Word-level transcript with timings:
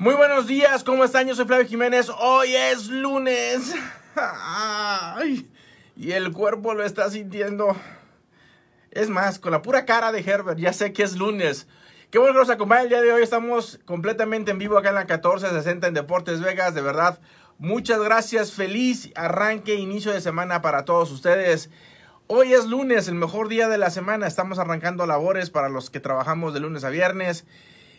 Muy 0.00 0.14
buenos 0.14 0.46
días, 0.46 0.82
¿cómo 0.82 1.04
están? 1.04 1.28
Yo 1.28 1.34
soy 1.34 1.44
Flavio 1.44 1.66
Jiménez. 1.66 2.10
Hoy 2.20 2.56
es 2.56 2.88
lunes. 2.88 3.74
Y 5.94 6.12
el 6.12 6.32
cuerpo 6.32 6.72
lo 6.72 6.82
está 6.82 7.10
sintiendo. 7.10 7.76
Es 8.90 9.10
más, 9.10 9.38
con 9.38 9.52
la 9.52 9.60
pura 9.60 9.84
cara 9.84 10.10
de 10.10 10.20
Herbert, 10.20 10.58
ya 10.58 10.72
sé 10.72 10.94
que 10.94 11.02
es 11.02 11.16
lunes. 11.16 11.68
Qué 12.10 12.16
bueno 12.16 12.32
que 12.32 12.38
nos 12.38 12.48
acompaña 12.48 12.84
el 12.84 12.88
día 12.88 13.02
de 13.02 13.12
hoy. 13.12 13.22
Estamos 13.22 13.78
completamente 13.84 14.52
en 14.52 14.58
vivo 14.58 14.78
acá 14.78 14.88
en 14.88 14.94
la 14.94 15.02
1460 15.02 15.88
en 15.88 15.92
Deportes 15.92 16.40
Vegas. 16.40 16.74
De 16.74 16.80
verdad, 16.80 17.20
muchas 17.58 18.00
gracias. 18.00 18.52
Feliz 18.52 19.10
arranque, 19.16 19.74
inicio 19.74 20.12
de 20.12 20.22
semana 20.22 20.62
para 20.62 20.86
todos 20.86 21.10
ustedes. 21.12 21.68
Hoy 22.26 22.54
es 22.54 22.64
lunes, 22.64 23.06
el 23.08 23.16
mejor 23.16 23.48
día 23.48 23.68
de 23.68 23.76
la 23.76 23.90
semana. 23.90 24.26
Estamos 24.26 24.58
arrancando 24.58 25.06
labores 25.06 25.50
para 25.50 25.68
los 25.68 25.90
que 25.90 26.00
trabajamos 26.00 26.54
de 26.54 26.60
lunes 26.60 26.84
a 26.84 26.88
viernes. 26.88 27.44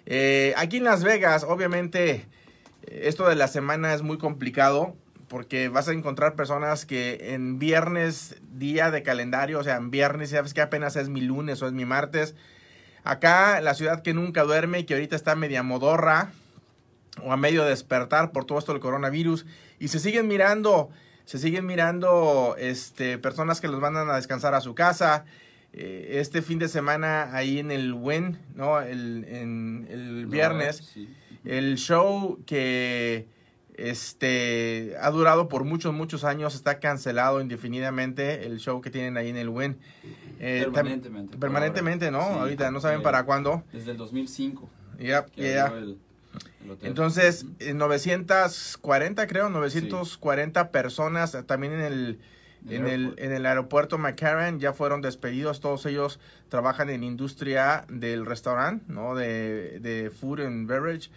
Eh, 0.05 0.53
aquí 0.57 0.77
en 0.77 0.83
Las 0.83 1.03
Vegas, 1.03 1.43
obviamente, 1.47 2.27
esto 2.87 3.27
de 3.27 3.35
la 3.35 3.47
semana 3.47 3.93
es 3.93 4.01
muy 4.01 4.17
complicado 4.17 4.95
porque 5.27 5.69
vas 5.69 5.87
a 5.87 5.93
encontrar 5.93 6.35
personas 6.35 6.85
que 6.85 7.33
en 7.33 7.57
viernes, 7.57 8.35
día 8.51 8.91
de 8.91 9.01
calendario, 9.01 9.59
o 9.59 9.63
sea, 9.63 9.77
en 9.77 9.89
viernes, 9.89 10.31
sabes 10.31 10.53
que 10.53 10.59
apenas 10.59 10.97
es 10.97 11.07
mi 11.07 11.21
lunes 11.21 11.61
o 11.61 11.67
es 11.67 11.73
mi 11.73 11.85
martes. 11.85 12.35
Acá, 13.05 13.61
la 13.61 13.73
ciudad 13.73 14.01
que 14.01 14.13
nunca 14.13 14.43
duerme 14.43 14.79
y 14.79 14.83
que 14.83 14.93
ahorita 14.93 15.15
está 15.15 15.35
media 15.35 15.63
modorra 15.63 16.33
o 17.23 17.31
a 17.31 17.37
medio 17.37 17.63
despertar 17.63 18.33
por 18.33 18.43
todo 18.43 18.59
esto 18.59 18.73
del 18.73 18.81
coronavirus 18.81 19.45
y 19.79 19.87
se 19.87 19.99
siguen 19.99 20.27
mirando, 20.27 20.89
se 21.23 21.39
siguen 21.39 21.65
mirando 21.65 22.55
este, 22.59 23.17
personas 23.17 23.61
que 23.61 23.69
los 23.69 23.79
mandan 23.79 24.09
a 24.09 24.17
descansar 24.17 24.53
a 24.53 24.59
su 24.59 24.75
casa. 24.75 25.23
Eh, 25.73 26.19
este 26.19 26.41
fin 26.41 26.59
de 26.59 26.67
semana 26.67 27.33
ahí 27.33 27.59
en 27.59 27.71
el 27.71 27.93
WEN, 27.93 28.37
¿no? 28.55 28.81
El, 28.81 29.25
en 29.29 29.87
el 29.89 30.25
viernes, 30.25 30.93
el 31.45 31.77
show 31.77 32.39
que 32.45 33.27
este 33.75 34.95
ha 34.99 35.09
durado 35.11 35.47
por 35.47 35.63
muchos, 35.63 35.93
muchos 35.93 36.25
años, 36.25 36.55
está 36.55 36.79
cancelado 36.79 37.39
indefinidamente, 37.39 38.45
el 38.45 38.59
show 38.59 38.81
que 38.81 38.89
tienen 38.89 39.15
ahí 39.15 39.29
en 39.29 39.37
el 39.37 39.47
WEN. 39.47 39.77
Eh, 40.39 40.67
permanentemente. 40.73 41.37
Permanentemente, 41.37 42.11
¿no? 42.11 42.19
Ahorita 42.19 42.69
no 42.69 42.81
saben 42.81 43.01
para 43.01 43.23
cuándo. 43.23 43.63
Desde 43.71 43.91
el 43.91 43.97
2005. 43.97 44.69
Ya, 44.99 45.25
ya. 45.35 45.73
Entonces, 46.83 47.45
940, 47.59 49.27
creo, 49.27 49.49
940 49.49 50.71
personas 50.71 51.37
también 51.45 51.73
en 51.73 51.81
el 51.81 52.19
en 52.69 52.87
el, 52.87 53.15
en 53.17 53.31
el 53.31 53.45
aeropuerto 53.45 53.97
McCarran 53.97 54.59
ya 54.59 54.73
fueron 54.73 55.01
despedidos, 55.01 55.59
todos 55.59 55.85
ellos 55.85 56.19
trabajan 56.49 56.89
en 56.89 57.03
industria 57.03 57.85
del 57.89 58.25
restaurante, 58.25 58.85
¿no? 58.87 59.15
De, 59.15 59.79
de 59.79 60.11
food 60.11 60.41
and 60.41 60.67
beverage, 60.67 61.09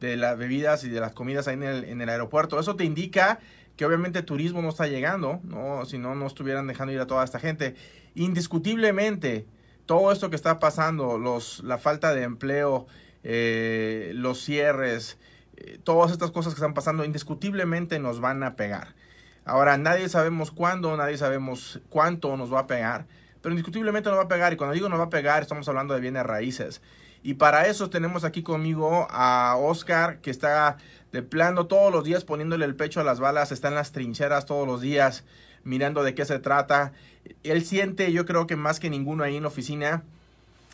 de 0.00 0.16
las 0.16 0.36
bebidas 0.36 0.84
y 0.84 0.90
de 0.90 1.00
las 1.00 1.12
comidas 1.12 1.48
ahí 1.48 1.54
en 1.54 1.62
el, 1.62 1.84
en 1.84 2.00
el 2.00 2.08
aeropuerto. 2.08 2.58
Eso 2.58 2.76
te 2.76 2.84
indica 2.84 3.38
que 3.76 3.86
obviamente 3.86 4.22
turismo 4.22 4.60
no 4.60 4.68
está 4.68 4.86
llegando, 4.88 5.40
¿no? 5.42 5.86
Si 5.86 5.96
no, 5.96 6.14
no 6.14 6.26
estuvieran 6.26 6.66
dejando 6.66 6.92
ir 6.92 7.00
a 7.00 7.06
toda 7.06 7.24
esta 7.24 7.38
gente. 7.38 7.76
Indiscutiblemente, 8.14 9.46
todo 9.86 10.12
esto 10.12 10.28
que 10.28 10.36
está 10.36 10.58
pasando, 10.58 11.16
los, 11.16 11.62
la 11.64 11.78
falta 11.78 12.14
de 12.14 12.24
empleo, 12.24 12.86
eh, 13.22 14.12
los 14.14 14.42
cierres, 14.44 15.18
eh, 15.56 15.78
todas 15.82 16.12
estas 16.12 16.30
cosas 16.30 16.52
que 16.52 16.58
están 16.58 16.74
pasando, 16.74 17.04
indiscutiblemente 17.04 17.98
nos 17.98 18.20
van 18.20 18.42
a 18.42 18.54
pegar. 18.54 18.94
Ahora, 19.44 19.76
nadie 19.78 20.08
sabemos 20.08 20.50
cuándo, 20.50 20.96
nadie 20.96 21.16
sabemos 21.16 21.80
cuánto 21.88 22.36
nos 22.36 22.52
va 22.52 22.60
a 22.60 22.66
pegar, 22.66 23.06
pero 23.42 23.52
indiscutiblemente 23.52 24.08
nos 24.08 24.18
va 24.18 24.24
a 24.24 24.28
pegar. 24.28 24.52
Y 24.52 24.56
cuando 24.56 24.74
digo 24.74 24.88
nos 24.88 25.00
va 25.00 25.04
a 25.04 25.10
pegar, 25.10 25.42
estamos 25.42 25.68
hablando 25.68 25.94
de 25.94 26.00
bienes 26.00 26.24
raíces. 26.24 26.82
Y 27.22 27.34
para 27.34 27.66
eso 27.66 27.90
tenemos 27.90 28.24
aquí 28.24 28.42
conmigo 28.42 29.06
a 29.10 29.56
Oscar, 29.58 30.20
que 30.20 30.30
está 30.30 30.78
de 31.12 31.22
plano 31.22 31.66
todos 31.66 31.92
los 31.92 32.04
días 32.04 32.24
poniéndole 32.24 32.64
el 32.64 32.76
pecho 32.76 33.00
a 33.00 33.04
las 33.04 33.20
balas, 33.20 33.52
está 33.52 33.68
en 33.68 33.74
las 33.74 33.92
trincheras 33.92 34.46
todos 34.46 34.66
los 34.66 34.80
días, 34.80 35.24
mirando 35.64 36.02
de 36.02 36.14
qué 36.14 36.24
se 36.24 36.38
trata. 36.38 36.92
Él 37.42 37.64
siente, 37.64 38.12
yo 38.12 38.24
creo 38.24 38.46
que 38.46 38.56
más 38.56 38.80
que 38.80 38.88
ninguno 38.88 39.24
ahí 39.24 39.36
en 39.36 39.42
la 39.42 39.48
oficina, 39.48 40.02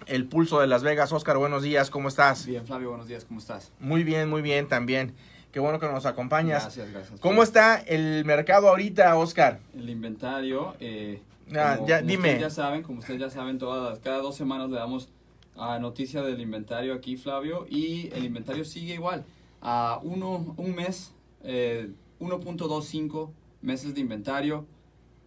el 0.07 0.27
pulso 0.27 0.61
de 0.61 0.67
Las 0.67 0.83
Vegas. 0.83 1.11
Oscar, 1.13 1.37
buenos 1.39 1.63
días, 1.63 1.91
¿cómo 1.91 2.09
estás? 2.09 2.47
Bien, 2.47 2.65
Flavio, 2.67 2.91
buenos 2.91 3.09
días, 3.09 3.25
¿cómo 3.25 3.41
estás? 3.41 3.73
Muy 3.81 4.05
bien, 4.05 4.29
muy 4.29 4.43
bien 4.43 4.69
también. 4.69 5.15
Qué 5.57 5.61
bueno 5.61 5.81
que 5.81 5.87
nos 5.87 6.05
acompañas. 6.05 6.65
Gracias, 6.65 6.93
gracias. 6.93 7.19
¿Cómo 7.19 7.43
está 7.43 7.79
el 7.79 8.27
mercado 8.27 8.69
ahorita, 8.69 9.17
Oscar? 9.17 9.59
El 9.75 9.89
inventario, 9.89 10.75
eh, 10.81 11.23
ah, 11.57 11.79
ya, 11.87 12.03
dime. 12.03 12.35
Ustedes 12.35 12.41
ya 12.43 12.51
saben, 12.51 12.83
como 12.83 12.99
ustedes 12.99 13.19
ya 13.19 13.31
saben, 13.31 13.57
todas 13.57 13.99
cada 14.01 14.19
dos 14.19 14.37
semanas 14.37 14.69
le 14.69 14.77
damos 14.77 15.09
a 15.57 15.79
noticia 15.79 16.21
del 16.21 16.43
inventario 16.43 16.93
aquí, 16.93 17.17
Flavio, 17.17 17.67
y 17.71 18.11
el 18.13 18.27
inventario 18.27 18.67
sigue 18.67 18.93
igual. 18.93 19.25
A 19.63 19.99
uno, 20.03 20.55
un 20.59 20.75
mes, 20.75 21.15
eh, 21.43 21.91
1.25 22.21 23.31
meses 23.63 23.95
de 23.95 24.03
inventario. 24.03 24.67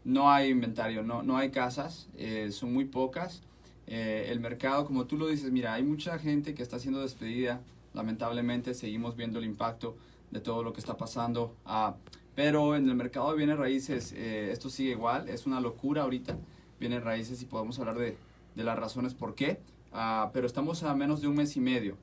No 0.04 0.30
hay 0.30 0.50
inventario, 0.52 1.02
no, 1.02 1.24
no 1.24 1.38
hay 1.38 1.50
casas, 1.50 2.08
eh, 2.20 2.52
son 2.52 2.72
muy 2.72 2.86
pocas. 2.86 3.42
Eh, 3.88 4.28
el 4.30 4.40
mercado, 4.42 4.86
como 4.86 5.08
tú 5.08 5.18
lo 5.18 5.26
dices, 5.26 5.50
mira, 5.50 5.74
hay 5.74 5.82
mucha 5.82 6.20
gente 6.20 6.54
que 6.54 6.62
está 6.62 6.78
siendo 6.78 7.02
despedida. 7.02 7.62
Lamentablemente 7.96 8.76
seguimos 8.76 9.16
viendo 9.16 9.40
el 9.40 9.46
impacto 9.46 9.98
de 10.32 10.40
todo 10.40 10.64
lo 10.64 10.74
que 10.74 10.80
está 10.80 10.98
pasando. 10.98 11.56
Ah, 11.66 11.96
pero 12.36 12.76
en 12.76 12.88
el 12.88 12.96
mercado 12.96 13.32
de 13.32 13.38
bienes 13.38 13.58
raíces 13.58 14.14
eh, 14.16 14.50
esto 14.52 14.70
sigue 14.70 14.92
igual, 14.92 15.28
es 15.30 15.46
una 15.46 15.60
locura 15.60 16.04
ahorita, 16.04 16.38
bienes 16.80 17.04
raíces 17.04 17.42
y 17.42 17.46
podemos 17.46 17.80
hablar 17.80 17.98
de, 17.98 18.18
de 18.56 18.64
las 18.64 18.78
razones 18.78 19.14
por 19.14 19.36
qué. 19.36 19.60
Ah, 19.92 20.30
pero 20.34 20.48
estamos 20.48 20.84
a 20.84 20.96
menos 20.96 21.22
de 21.22 21.28
un 21.28 21.36
mes 21.36 21.56
y 21.58 21.62
medio 21.62 21.98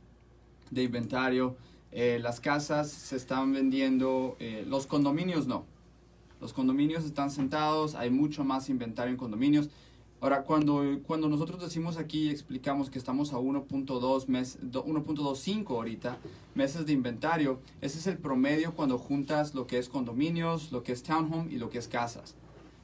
de 0.70 0.82
inventario. 0.82 1.56
Eh, 1.92 2.18
las 2.20 2.40
casas 2.40 2.90
se 2.90 3.16
están 3.16 3.52
vendiendo, 3.52 4.36
eh, 4.38 4.64
los 4.66 4.86
condominios 4.86 5.46
no. 5.46 5.64
Los 6.40 6.52
condominios 6.52 7.04
están 7.04 7.30
sentados, 7.30 7.94
hay 7.94 8.10
mucho 8.10 8.44
más 8.44 8.68
inventario 8.68 9.12
en 9.12 9.16
condominios. 9.16 9.70
Ahora, 10.20 10.42
cuando, 10.44 10.82
cuando 11.06 11.28
nosotros 11.28 11.60
decimos 11.60 11.98
aquí, 11.98 12.30
explicamos 12.30 12.88
que 12.88 12.98
estamos 12.98 13.34
a 13.34 13.36
1.2 13.36 14.28
mes, 14.28 14.58
1.25 14.62 15.70
ahorita 15.70 16.16
meses 16.54 16.86
de 16.86 16.94
inventario, 16.94 17.60
ese 17.82 17.98
es 17.98 18.06
el 18.06 18.16
promedio 18.16 18.72
cuando 18.72 18.96
juntas 18.96 19.54
lo 19.54 19.66
que 19.66 19.78
es 19.78 19.90
condominios, 19.90 20.72
lo 20.72 20.82
que 20.82 20.92
es 20.92 21.02
townhome 21.02 21.52
y 21.52 21.58
lo 21.58 21.68
que 21.68 21.78
es 21.78 21.86
casas. 21.86 22.34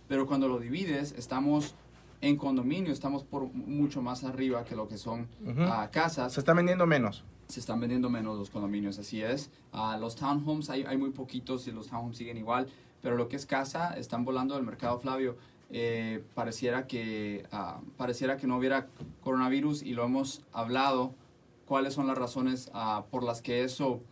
Pero 0.09 0.27
cuando 0.27 0.47
lo 0.47 0.59
divides, 0.59 1.13
estamos 1.17 1.75
en 2.21 2.37
condominio, 2.37 2.93
estamos 2.93 3.25
por 3.25 3.53
mucho 3.53 4.03
más 4.03 4.25
arriba 4.25 4.65
que 4.65 4.77
lo 4.77 4.87
que 4.87 4.99
son 4.99 5.27
ah, 5.59 5.89
casas. 5.91 6.35
Se 6.35 6.41
están 6.41 6.57
vendiendo 6.57 6.87
menos. 6.87 7.25
Se 7.49 7.61
están 7.61 7.81
vendiendo 7.81 8.11
menos 8.11 8.39
los 8.39 8.51
condominios, 8.51 8.99
así 8.99 9.23
es. 9.23 9.51
Uh, 9.73 9.99
los 9.99 10.17
townhomes 10.17 10.69
hay, 10.69 10.85
hay 10.85 10.99
muy 10.99 11.11
poquitos 11.11 11.67
y 11.67 11.73
los 11.73 11.89
townhomes 11.89 12.19
siguen 12.19 12.37
igual, 12.37 12.67
pero 13.01 13.17
lo 13.17 13.29
que 13.29 13.37
es 13.37 13.47
casa 13.47 13.95
están 13.97 14.25
volando 14.25 14.55
del 14.55 14.65
mercado, 14.65 14.99
Flavio 14.99 15.37
eh, 15.73 16.23
pareciera, 16.35 16.87
que, 16.87 17.45
uh, 17.53 17.83
pareciera 17.97 18.37
que 18.37 18.47
no 18.47 18.59
hubiera 18.59 18.89
coronavirus 19.23 19.83
y 19.83 19.95
lo 19.95 20.05
hemos 20.05 20.43
hablado, 20.53 21.15
cuáles 21.67 21.95
son 21.95 22.07
las 22.07 22.19
razones 22.19 22.71
uh, 22.75 23.03
por 23.11 23.25
las 23.25 23.41
que 23.41 23.65
eso 23.65 24.03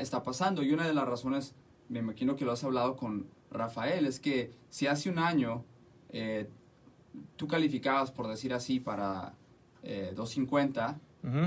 está 0.00 0.22
pasando. 0.22 0.62
Y 0.62 0.72
una 0.72 0.86
de 0.86 0.94
las 0.94 1.06
razones, 1.06 1.54
me 1.88 1.98
imagino 1.98 2.36
que 2.36 2.44
lo 2.44 2.52
has 2.52 2.64
hablado 2.64 2.96
con 2.96 3.26
Rafael, 3.50 4.06
es 4.06 4.18
que 4.18 4.50
si 4.70 4.86
hace 4.86 5.10
un 5.10 5.18
año 5.18 5.62
eh, 6.10 6.48
tú 7.36 7.46
calificabas, 7.46 8.10
por 8.10 8.28
decir 8.28 8.54
así, 8.54 8.80
para 8.80 9.34
eh, 9.82 10.12
250, 10.14 10.98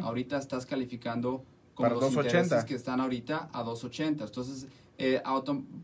ahorita 0.03 0.37
estás 0.37 0.65
calificando 0.65 1.43
con 1.75 1.89
los 1.89 1.99
280. 1.99 2.39
intereses 2.43 2.65
que 2.65 2.73
están 2.75 2.99
ahorita 2.99 3.49
a 3.53 3.63
280. 3.63 4.23
Entonces, 4.25 4.67
eh, 4.97 5.21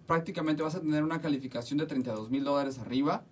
prácticamente 0.08 0.64
vas 0.64 0.76
a 0.76 0.82
tener 0.82 1.04
una 1.04 1.22
calificación 1.22 1.78
de 1.78 1.86
32 1.86 2.32
mil 2.32 2.44
dólares 2.44 2.80
arriba 2.80 3.24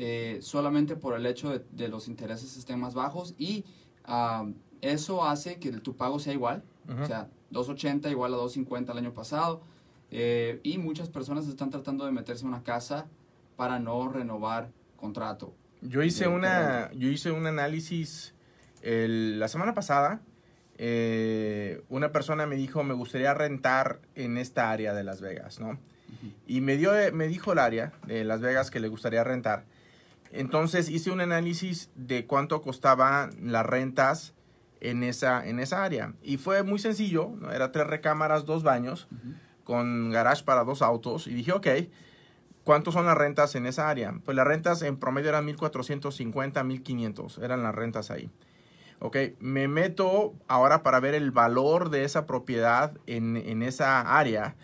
eh, 0.00 0.38
solamente 0.42 0.94
por 0.94 1.16
el 1.16 1.26
hecho 1.26 1.50
de, 1.50 1.64
de, 1.72 1.88
los 1.88 2.06
intereses 2.06 2.56
estén 2.56 2.78
más 2.78 2.94
bajos 2.94 3.34
y 3.36 3.64
uh, 4.06 4.48
eso 4.80 5.24
hace 5.24 5.58
que 5.58 5.72
tu 5.72 5.96
pago 5.96 6.20
sea 6.20 6.32
igual, 6.32 6.62
uh 6.86 6.92
-huh. 6.92 7.02
o 7.02 7.06
sea, 7.08 7.28
280 7.50 8.08
igual 8.08 8.32
a 8.32 8.36
250 8.36 8.92
el 8.92 8.98
año 8.98 9.12
pasado 9.12 9.60
eh, 10.12 10.60
y 10.62 10.78
muchas 10.78 11.08
personas 11.08 11.48
están 11.48 11.70
tratando 11.70 12.06
de 12.06 12.12
meterse 12.12 12.42
en 12.42 12.48
una 12.50 12.62
casa 12.62 13.06
para 13.56 13.80
no 13.80 14.08
renovar 14.08 14.70
contrato. 14.96 15.52
Yo 15.82 16.04
hice, 16.04 16.28
una, 16.28 16.92
yo 16.92 17.08
hice 17.08 17.32
un 17.32 17.48
análisis 17.48 18.34
el, 18.82 19.40
la 19.40 19.48
semana 19.48 19.74
pasada. 19.74 20.20
Eh, 20.76 21.82
una 21.88 22.12
persona 22.12 22.46
me 22.46 22.54
dijo, 22.54 22.84
me 22.84 22.94
gustaría 22.94 23.34
rentar 23.34 23.98
en 24.14 24.38
esta 24.38 24.70
área 24.70 24.94
de 24.94 25.02
Las 25.02 25.20
Vegas, 25.20 25.58
¿no? 25.58 25.70
Uh 25.70 25.72
-huh. 25.72 26.32
Y 26.46 26.60
me, 26.60 26.76
dio, 26.76 26.92
me 27.12 27.26
dijo 27.26 27.52
el 27.52 27.58
área 27.58 27.92
de 28.06 28.22
Las 28.22 28.40
Vegas 28.40 28.70
que 28.70 28.78
le 28.78 28.86
gustaría 28.86 29.24
rentar. 29.24 29.64
Entonces 30.32 30.88
hice 30.88 31.10
un 31.10 31.20
análisis 31.20 31.90
de 31.94 32.26
cuánto 32.26 32.60
costaban 32.60 33.30
las 33.42 33.64
rentas 33.64 34.34
en 34.80 35.02
esa, 35.02 35.46
en 35.46 35.60
esa 35.60 35.84
área. 35.84 36.14
Y 36.22 36.36
fue 36.36 36.62
muy 36.62 36.78
sencillo, 36.78 37.32
¿no? 37.40 37.50
Era 37.50 37.72
tres 37.72 37.86
recámaras, 37.86 38.44
dos 38.44 38.62
baños, 38.62 39.08
uh 39.10 39.14
-huh. 39.14 39.34
con 39.64 40.10
garage 40.10 40.44
para 40.44 40.64
dos 40.64 40.82
autos. 40.82 41.26
Y 41.26 41.34
dije, 41.34 41.52
ok, 41.52 41.66
¿cuántos 42.64 42.94
son 42.94 43.06
las 43.06 43.16
rentas 43.16 43.54
en 43.54 43.66
esa 43.66 43.88
área? 43.88 44.14
Pues 44.24 44.36
las 44.36 44.46
rentas 44.46 44.82
en 44.82 44.98
promedio 44.98 45.30
eran 45.30 45.46
1.450, 45.46 46.64
1.500, 46.64 47.42
eran 47.42 47.62
las 47.62 47.74
rentas 47.74 48.10
ahí. 48.10 48.30
Ok, 49.00 49.16
me 49.38 49.68
meto 49.68 50.34
ahora 50.48 50.82
para 50.82 50.98
ver 51.00 51.14
el 51.14 51.30
valor 51.30 51.90
de 51.90 52.04
esa 52.04 52.26
propiedad 52.26 52.98
en, 53.06 53.36
en 53.36 53.62
esa 53.62 54.18
área 54.18 54.56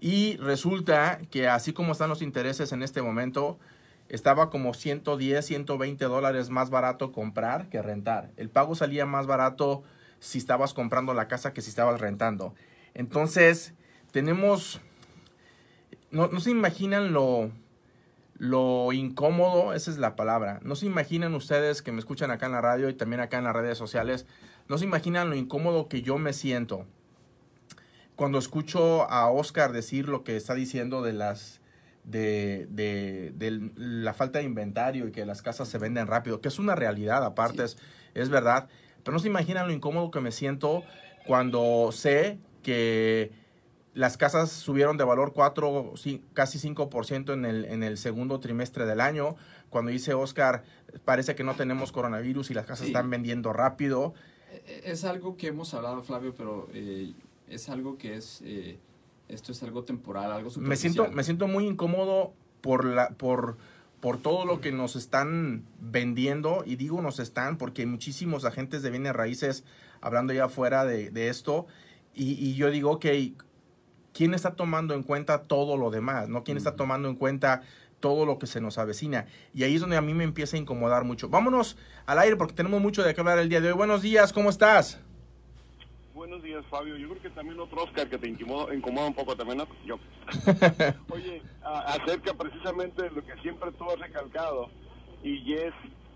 y 0.00 0.38
resulta 0.38 1.20
que 1.30 1.46
así 1.46 1.72
como 1.72 1.92
están 1.92 2.08
los 2.08 2.22
intereses 2.22 2.72
en 2.72 2.82
este 2.82 3.02
momento, 3.02 3.58
estaba 4.10 4.50
como 4.50 4.74
110, 4.74 5.44
120 5.44 6.04
dólares 6.04 6.50
más 6.50 6.68
barato 6.68 7.12
comprar 7.12 7.68
que 7.70 7.80
rentar. 7.80 8.30
El 8.36 8.50
pago 8.50 8.74
salía 8.74 9.06
más 9.06 9.26
barato 9.26 9.82
si 10.18 10.38
estabas 10.38 10.74
comprando 10.74 11.14
la 11.14 11.28
casa 11.28 11.54
que 11.54 11.62
si 11.62 11.70
estabas 11.70 12.00
rentando. 12.00 12.54
Entonces, 12.92 13.72
tenemos, 14.12 14.80
no, 16.10 16.28
no 16.28 16.40
se 16.40 16.50
imaginan 16.50 17.12
lo, 17.14 17.50
lo 18.36 18.92
incómodo, 18.92 19.72
esa 19.72 19.90
es 19.90 19.96
la 19.96 20.16
palabra. 20.16 20.60
No 20.62 20.76
se 20.76 20.84
imaginan 20.84 21.34
ustedes 21.34 21.80
que 21.80 21.92
me 21.92 22.00
escuchan 22.00 22.30
acá 22.30 22.46
en 22.46 22.52
la 22.52 22.60
radio 22.60 22.90
y 22.90 22.94
también 22.94 23.20
acá 23.20 23.38
en 23.38 23.44
las 23.44 23.56
redes 23.56 23.78
sociales, 23.78 24.26
no 24.68 24.76
se 24.76 24.84
imaginan 24.84 25.30
lo 25.30 25.36
incómodo 25.36 25.88
que 25.88 26.02
yo 26.02 26.18
me 26.18 26.32
siento 26.32 26.86
cuando 28.20 28.38
escucho 28.38 29.10
a 29.10 29.30
Oscar 29.30 29.72
decir 29.72 30.06
lo 30.06 30.24
que 30.24 30.36
está 30.36 30.52
diciendo 30.54 31.00
de 31.00 31.14
las 31.14 31.59
de, 32.10 32.66
de, 32.70 33.70
la 33.76 34.14
falta 34.14 34.38
de 34.38 34.44
inventario 34.44 35.08
y 35.08 35.12
que 35.12 35.24
las 35.24 35.42
casas 35.42 35.68
se 35.68 35.78
venden 35.78 36.06
rápido, 36.06 36.40
que 36.40 36.48
es 36.48 36.58
una 36.58 36.74
realidad 36.74 37.24
aparte, 37.24 37.64
es, 37.64 37.76
es 38.14 38.28
verdad, 38.28 38.68
pero 39.02 39.14
no 39.14 39.18
se 39.18 39.28
imaginan 39.28 39.66
lo 39.66 39.72
incómodo 39.72 40.10
que 40.10 40.20
me 40.20 40.32
siento 40.32 40.82
cuando 41.26 41.90
sé 41.92 42.38
que 42.62 43.32
las 43.94 44.16
casas 44.16 44.50
subieron 44.50 44.96
de 44.96 45.04
valor 45.04 45.32
4, 45.32 45.94
casi 46.32 46.58
5% 46.58 47.32
en 47.32 47.44
el, 47.44 47.64
en 47.64 47.82
el 47.82 47.98
segundo 47.98 48.40
trimestre 48.40 48.86
del 48.86 49.00
año. 49.00 49.36
Cuando 49.68 49.90
dice 49.90 50.14
Oscar, 50.14 50.62
parece 51.04 51.34
que 51.34 51.44
no 51.44 51.54
tenemos 51.54 51.92
coronavirus 51.92 52.50
y 52.50 52.54
las 52.54 52.66
casas 52.66 52.86
están 52.86 53.10
vendiendo 53.10 53.52
rápido. 53.52 54.14
E, 54.52 54.82
e, 54.84 54.92
es 54.92 55.04
algo 55.04 55.36
que 55.36 55.48
hemos 55.48 55.74
hablado, 55.74 56.02
Flavio, 56.02 56.34
pero 56.34 56.68
eh, 56.72 57.14
es 57.48 57.68
algo 57.68 57.98
que 57.98 58.16
es, 58.16 58.42
eh, 58.44 58.78
esto 59.32 59.52
es 59.52 59.62
algo 59.62 59.84
temporal, 59.84 60.32
algo 60.32 60.50
me 60.58 60.76
siento 60.76 61.10
Me 61.10 61.24
siento 61.24 61.46
muy 61.46 61.66
incómodo 61.66 62.34
por, 62.60 62.84
la, 62.84 63.10
por, 63.10 63.56
por 64.00 64.18
todo 64.18 64.44
lo 64.44 64.60
que 64.60 64.72
nos 64.72 64.96
están 64.96 65.64
vendiendo, 65.80 66.62
y 66.66 66.76
digo 66.76 67.00
nos 67.02 67.18
están 67.18 67.56
porque 67.56 67.82
hay 67.82 67.86
muchísimos 67.86 68.44
agentes 68.44 68.82
de 68.82 68.90
bienes 68.90 69.14
raíces 69.14 69.64
hablando 70.00 70.32
ya 70.32 70.48
fuera 70.48 70.84
de, 70.84 71.10
de 71.10 71.28
esto, 71.28 71.66
y, 72.14 72.32
y, 72.32 72.54
yo 72.54 72.70
digo, 72.70 72.90
ok, 72.90 73.06
¿quién 74.12 74.34
está 74.34 74.56
tomando 74.56 74.94
en 74.94 75.02
cuenta 75.02 75.42
todo 75.42 75.76
lo 75.76 75.90
demás? 75.90 76.28
¿no? 76.28 76.42
¿Quién 76.42 76.56
está 76.56 76.74
tomando 76.74 77.08
en 77.08 77.14
cuenta 77.14 77.62
todo 78.00 78.26
lo 78.26 78.38
que 78.38 78.46
se 78.46 78.60
nos 78.60 78.78
avecina? 78.78 79.26
Y 79.54 79.62
ahí 79.62 79.76
es 79.76 79.80
donde 79.80 79.96
a 79.96 80.00
mí 80.00 80.12
me 80.12 80.24
empieza 80.24 80.56
a 80.56 80.60
incomodar 80.60 81.04
mucho. 81.04 81.28
Vámonos 81.28 81.76
al 82.06 82.18
aire 82.18 82.36
porque 82.36 82.54
tenemos 82.54 82.80
mucho 82.80 83.04
de 83.04 83.14
qué 83.14 83.20
hablar 83.20 83.38
el 83.38 83.48
día 83.48 83.60
de 83.60 83.68
hoy. 83.68 83.76
Buenos 83.76 84.02
días, 84.02 84.32
¿cómo 84.32 84.50
estás? 84.50 84.98
Buenos 86.30 86.46
días, 86.46 86.64
Fabio. 86.70 86.96
Yo 86.96 87.08
creo 87.08 87.22
que 87.22 87.30
también 87.30 87.58
otro 87.58 87.82
Oscar 87.82 88.08
que 88.08 88.16
te 88.16 88.28
incomoda, 88.28 88.72
incomoda 88.72 89.08
un 89.08 89.14
poco 89.14 89.34
también, 89.34 89.58
¿no? 89.58 89.66
yo. 89.84 89.98
Oye, 91.10 91.42
acerca 91.60 92.34
precisamente 92.34 93.02
de 93.02 93.10
lo 93.10 93.26
que 93.26 93.34
siempre 93.42 93.72
tú 93.72 93.90
has 93.90 93.98
recalcado, 93.98 94.68
y 95.24 95.54
es 95.54 95.74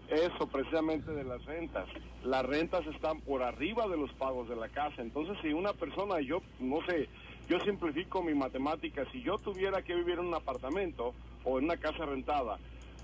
eso 0.09 0.47
precisamente 0.47 1.11
de 1.11 1.25
las 1.25 1.45
rentas. 1.45 1.89
Las 2.23 2.47
rentas 2.47 2.87
están 2.87 3.23
por 3.23 3.43
arriba 3.43 3.89
de 3.89 3.97
los 3.97 4.13
pagos 4.13 4.49
de 4.49 4.55
la 4.55 4.69
casa. 4.69 5.03
Entonces, 5.03 5.37
si 5.43 5.53
una 5.53 5.73
persona, 5.73 6.21
yo 6.21 6.43
no 6.61 6.79
sé, 6.87 7.09
yo 7.49 7.59
simplifico 7.59 8.23
mi 8.23 8.35
matemática, 8.35 9.05
si 9.11 9.21
yo 9.21 9.37
tuviera 9.39 9.83
que 9.83 9.97
vivir 9.97 10.21
en 10.21 10.27
un 10.27 10.35
apartamento 10.35 11.13
o 11.43 11.59
en 11.59 11.65
una 11.65 11.77
casa 11.77 12.07
rentada, 12.07 12.59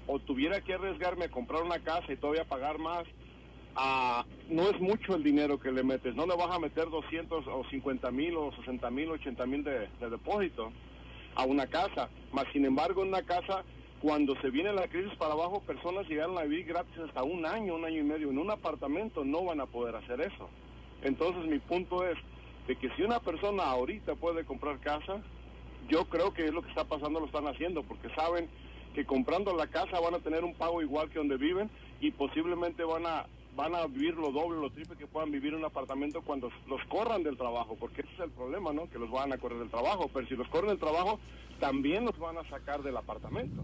o 0.06 0.20
tuviera 0.20 0.60
que 0.60 0.74
arriesgarme 0.74 1.24
a 1.24 1.30
comprar 1.30 1.64
una 1.64 1.80
casa 1.80 2.12
y 2.12 2.16
todavía 2.16 2.44
pagar 2.44 2.78
más, 2.78 3.04
no 4.48 4.68
es 4.68 4.80
mucho 4.80 5.14
el 5.14 5.22
dinero 5.22 5.58
que 5.58 5.72
le 5.72 5.82
metes, 5.82 6.14
no 6.14 6.26
le 6.26 6.36
vas 6.36 6.54
a 6.54 6.58
meter 6.58 6.88
200 6.88 7.46
o 7.46 7.64
50 7.70 8.10
mil 8.10 8.36
o 8.36 8.52
60 8.56 8.90
mil, 8.90 9.10
80 9.10 9.46
mil 9.46 9.64
de, 9.64 9.88
depósito 10.00 10.72
a 11.36 11.44
una 11.44 11.66
casa, 11.66 12.08
más 12.32 12.46
sin 12.52 12.64
embargo 12.64 13.02
en 13.02 13.08
una 13.08 13.22
casa 13.22 13.64
cuando 14.00 14.34
se 14.40 14.50
viene 14.50 14.72
la 14.72 14.88
crisis 14.88 15.14
para 15.18 15.34
abajo, 15.34 15.60
personas 15.60 16.08
llegaron 16.08 16.38
a 16.38 16.44
vivir 16.44 16.64
gratis 16.66 16.98
hasta 17.06 17.22
un 17.22 17.44
año, 17.44 17.74
un 17.74 17.84
año 17.84 18.00
y 18.00 18.02
medio. 18.02 18.30
En 18.30 18.38
un 18.38 18.50
apartamento 18.50 19.26
no 19.26 19.44
van 19.44 19.60
a 19.60 19.66
poder 19.66 19.94
hacer 19.94 20.22
eso. 20.22 20.48
Entonces 21.02 21.44
mi 21.44 21.58
punto 21.58 22.06
es 22.08 22.16
de 22.66 22.76
que 22.76 22.88
si 22.96 23.02
una 23.02 23.20
persona 23.20 23.64
ahorita 23.64 24.14
puede 24.14 24.46
comprar 24.46 24.80
casa, 24.80 25.20
yo 25.90 26.06
creo 26.06 26.32
que 26.32 26.46
es 26.46 26.52
lo 26.52 26.62
que 26.62 26.70
está 26.70 26.84
pasando, 26.84 27.20
lo 27.20 27.26
están 27.26 27.46
haciendo, 27.46 27.82
porque 27.82 28.08
saben 28.14 28.48
que 28.94 29.04
comprando 29.04 29.54
la 29.54 29.66
casa 29.66 30.00
van 30.00 30.14
a 30.14 30.20
tener 30.20 30.44
un 30.44 30.54
pago 30.54 30.80
igual 30.80 31.10
que 31.10 31.18
donde 31.18 31.36
viven 31.36 31.70
y 32.00 32.10
posiblemente 32.10 32.84
van 32.84 33.04
a 33.04 33.26
van 33.56 33.74
a 33.74 33.86
vivir 33.86 34.14
lo 34.14 34.30
doble, 34.32 34.60
lo 34.60 34.70
triple 34.70 34.96
que 34.96 35.06
puedan 35.06 35.30
vivir 35.30 35.52
en 35.52 35.60
un 35.60 35.64
apartamento 35.64 36.22
cuando 36.22 36.50
los 36.68 36.80
corran 36.88 37.22
del 37.22 37.36
trabajo, 37.36 37.76
porque 37.78 38.02
ese 38.02 38.12
es 38.14 38.20
el 38.20 38.30
problema, 38.30 38.72
¿no? 38.72 38.88
Que 38.88 38.98
los 38.98 39.10
van 39.10 39.32
a 39.32 39.38
correr 39.38 39.58
del 39.58 39.70
trabajo, 39.70 40.10
pero 40.12 40.26
si 40.26 40.34
los 40.34 40.48
corren 40.48 40.70
del 40.70 40.78
trabajo, 40.78 41.18
también 41.58 42.04
los 42.04 42.18
van 42.18 42.38
a 42.38 42.48
sacar 42.48 42.82
del 42.82 42.96
apartamento, 42.96 43.62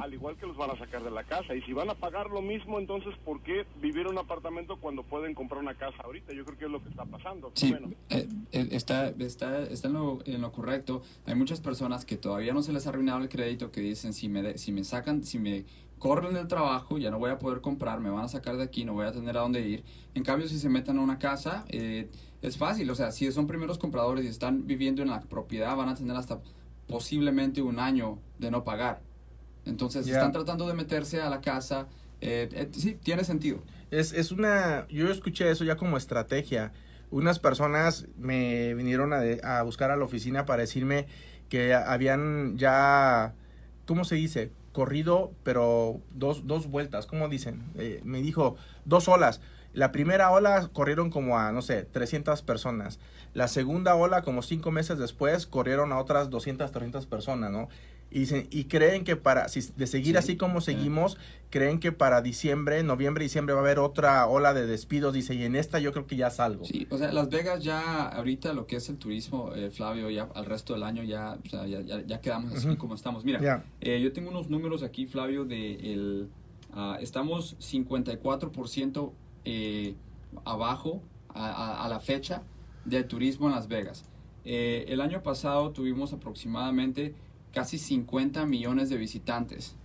al 0.00 0.12
igual 0.12 0.36
que 0.36 0.46
los 0.46 0.56
van 0.56 0.70
a 0.70 0.78
sacar 0.78 1.02
de 1.02 1.10
la 1.10 1.24
casa. 1.24 1.54
Y 1.54 1.62
si 1.62 1.72
van 1.72 1.88
a 1.88 1.94
pagar 1.94 2.28
lo 2.30 2.42
mismo, 2.42 2.78
entonces, 2.78 3.14
¿por 3.24 3.40
qué 3.40 3.64
vivir 3.80 4.02
en 4.02 4.12
un 4.12 4.18
apartamento 4.18 4.76
cuando 4.76 5.02
pueden 5.04 5.34
comprar 5.34 5.60
una 5.60 5.74
casa 5.74 5.96
ahorita? 6.02 6.34
Yo 6.34 6.44
creo 6.44 6.58
que 6.58 6.64
es 6.66 6.70
lo 6.70 6.82
que 6.82 6.90
está 6.90 7.04
pasando. 7.06 7.50
Sí, 7.54 7.74
eh, 8.10 8.28
eh, 8.52 8.68
está, 8.72 9.08
está, 9.08 9.62
está 9.62 9.88
en, 9.88 9.94
lo, 9.94 10.18
en 10.26 10.42
lo 10.42 10.52
correcto. 10.52 11.02
Hay 11.26 11.34
muchas 11.34 11.60
personas 11.60 12.04
que 12.04 12.16
todavía 12.16 12.52
no 12.52 12.62
se 12.62 12.72
les 12.72 12.86
ha 12.86 12.90
arruinado 12.90 13.20
el 13.20 13.28
crédito, 13.28 13.70
que 13.70 13.80
dicen, 13.80 14.12
si 14.12 14.28
me, 14.28 14.58
si 14.58 14.72
me 14.72 14.84
sacan, 14.84 15.24
si 15.24 15.38
me 15.38 15.64
corren 16.04 16.34
del 16.34 16.48
trabajo, 16.48 16.98
ya 16.98 17.10
no 17.10 17.18
voy 17.18 17.30
a 17.30 17.38
poder 17.38 17.62
comprar, 17.62 17.98
me 17.98 18.10
van 18.10 18.26
a 18.26 18.28
sacar 18.28 18.58
de 18.58 18.62
aquí, 18.62 18.84
no 18.84 18.92
voy 18.92 19.06
a 19.06 19.12
tener 19.12 19.38
a 19.38 19.40
dónde 19.40 19.66
ir. 19.66 19.84
En 20.12 20.22
cambio, 20.22 20.46
si 20.46 20.58
se 20.58 20.68
meten 20.68 20.98
a 20.98 21.00
una 21.00 21.18
casa, 21.18 21.64
eh, 21.70 22.10
es 22.42 22.58
fácil, 22.58 22.90
o 22.90 22.94
sea, 22.94 23.10
si 23.10 23.32
son 23.32 23.46
primeros 23.46 23.78
compradores 23.78 24.22
y 24.26 24.28
están 24.28 24.66
viviendo 24.66 25.00
en 25.00 25.08
la 25.08 25.22
propiedad, 25.22 25.74
van 25.74 25.88
a 25.88 25.94
tener 25.94 26.14
hasta 26.14 26.40
posiblemente 26.86 27.62
un 27.62 27.78
año 27.78 28.18
de 28.38 28.50
no 28.50 28.64
pagar. 28.64 29.00
Entonces, 29.64 30.06
están 30.06 30.30
tratando 30.30 30.68
de 30.68 30.74
meterse 30.74 31.22
a 31.22 31.30
la 31.30 31.40
casa. 31.40 31.86
Eh, 32.20 32.50
eh, 32.52 32.68
sí, 32.72 32.98
tiene 33.02 33.24
sentido. 33.24 33.62
Es, 33.90 34.12
es 34.12 34.30
una, 34.30 34.86
yo 34.88 35.08
escuché 35.08 35.50
eso 35.50 35.64
ya 35.64 35.78
como 35.78 35.96
estrategia. 35.96 36.74
Unas 37.10 37.38
personas 37.38 38.08
me 38.18 38.74
vinieron 38.74 39.14
a, 39.14 39.22
a 39.42 39.62
buscar 39.62 39.90
a 39.90 39.96
la 39.96 40.04
oficina 40.04 40.44
para 40.44 40.60
decirme 40.60 41.06
que 41.48 41.72
habían 41.72 42.58
ya, 42.58 43.32
¿cómo 43.86 44.04
se 44.04 44.16
dice? 44.16 44.50
Corrido, 44.74 45.32
pero 45.44 46.00
dos, 46.10 46.46
dos 46.46 46.66
vueltas, 46.66 47.06
¿cómo 47.06 47.28
dicen? 47.28 47.62
Eh, 47.76 48.02
me 48.04 48.20
dijo 48.20 48.56
dos 48.84 49.08
olas. 49.08 49.40
La 49.72 49.90
primera 49.92 50.30
ola 50.30 50.68
corrieron 50.72 51.10
como 51.10 51.38
a, 51.38 51.50
no 51.52 51.62
sé, 51.62 51.84
300 51.84 52.42
personas. 52.42 53.00
La 53.32 53.48
segunda 53.48 53.94
ola, 53.94 54.22
como 54.22 54.42
cinco 54.42 54.70
meses 54.70 54.98
después, 54.98 55.46
corrieron 55.46 55.92
a 55.92 55.98
otras 55.98 56.28
200, 56.28 56.70
300 56.70 57.06
personas, 57.06 57.50
¿no? 57.50 57.68
Y, 58.14 58.28
y 58.56 58.64
creen 58.66 59.02
que 59.02 59.16
para, 59.16 59.48
si, 59.48 59.60
de 59.76 59.88
seguir 59.88 60.16
así 60.16 60.36
como 60.36 60.60
seguimos, 60.60 61.18
creen 61.50 61.80
que 61.80 61.90
para 61.90 62.22
diciembre, 62.22 62.80
noviembre, 62.84 63.24
diciembre 63.24 63.54
va 63.54 63.60
a 63.60 63.64
haber 63.64 63.80
otra 63.80 64.24
ola 64.28 64.54
de 64.54 64.68
despidos, 64.68 65.12
dice, 65.12 65.34
y 65.34 65.42
en 65.42 65.56
esta 65.56 65.80
yo 65.80 65.90
creo 65.90 66.06
que 66.06 66.14
ya 66.14 66.30
salgo. 66.30 66.64
Sí, 66.64 66.86
o 66.90 66.96
sea, 66.96 67.10
Las 67.10 67.28
Vegas 67.28 67.64
ya, 67.64 68.06
ahorita 68.06 68.52
lo 68.52 68.68
que 68.68 68.76
es 68.76 68.88
el 68.88 68.98
turismo, 68.98 69.52
eh, 69.56 69.68
Flavio, 69.70 70.10
ya 70.10 70.28
al 70.32 70.46
resto 70.46 70.74
del 70.74 70.84
año 70.84 71.02
ya, 71.02 71.36
o 71.44 71.48
sea, 71.48 71.66
ya, 71.66 71.80
ya, 71.80 72.20
quedamos 72.20 72.54
así 72.54 72.76
como 72.76 72.94
estamos. 72.94 73.24
Mira, 73.24 73.64
eh, 73.80 74.00
yo 74.00 74.12
tengo 74.12 74.30
unos 74.30 74.48
números 74.48 74.84
aquí, 74.84 75.06
Flavio, 75.06 75.44
de 75.44 75.74
el, 75.92 76.28
uh, 76.76 76.94
estamos 77.00 77.56
54% 77.58 79.12
eh, 79.44 79.96
abajo 80.44 81.02
a, 81.30 81.84
a, 81.84 81.88
la 81.88 81.98
fecha 81.98 82.42
del 82.84 83.08
turismo 83.08 83.48
en 83.48 83.56
Las 83.56 83.66
Vegas. 83.66 84.04
Eh, 84.44 84.84
el 84.88 85.00
año 85.00 85.22
pasado 85.22 85.70
tuvimos 85.70 86.12
aproximadamente 86.12 87.14
casi 87.54 87.78
50 87.78 88.44
millones 88.46 88.90
de 88.90 88.96
visitantes. 88.96 89.76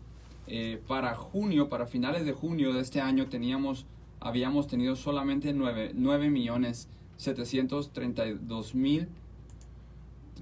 Eh, 0.47 0.81
para 0.87 1.15
junio, 1.15 1.69
para 1.69 1.85
finales 1.85 2.25
de 2.25 2.33
junio 2.33 2.73
de 2.73 2.81
este 2.81 2.99
año, 3.01 3.27
teníamos, 3.27 3.85
habíamos 4.19 4.67
tenido 4.67 4.95
solamente 4.95 5.53
9, 5.53 5.91
9 5.93 6.29
millones 6.29 6.87
732 7.17 8.75
mil 8.75 9.09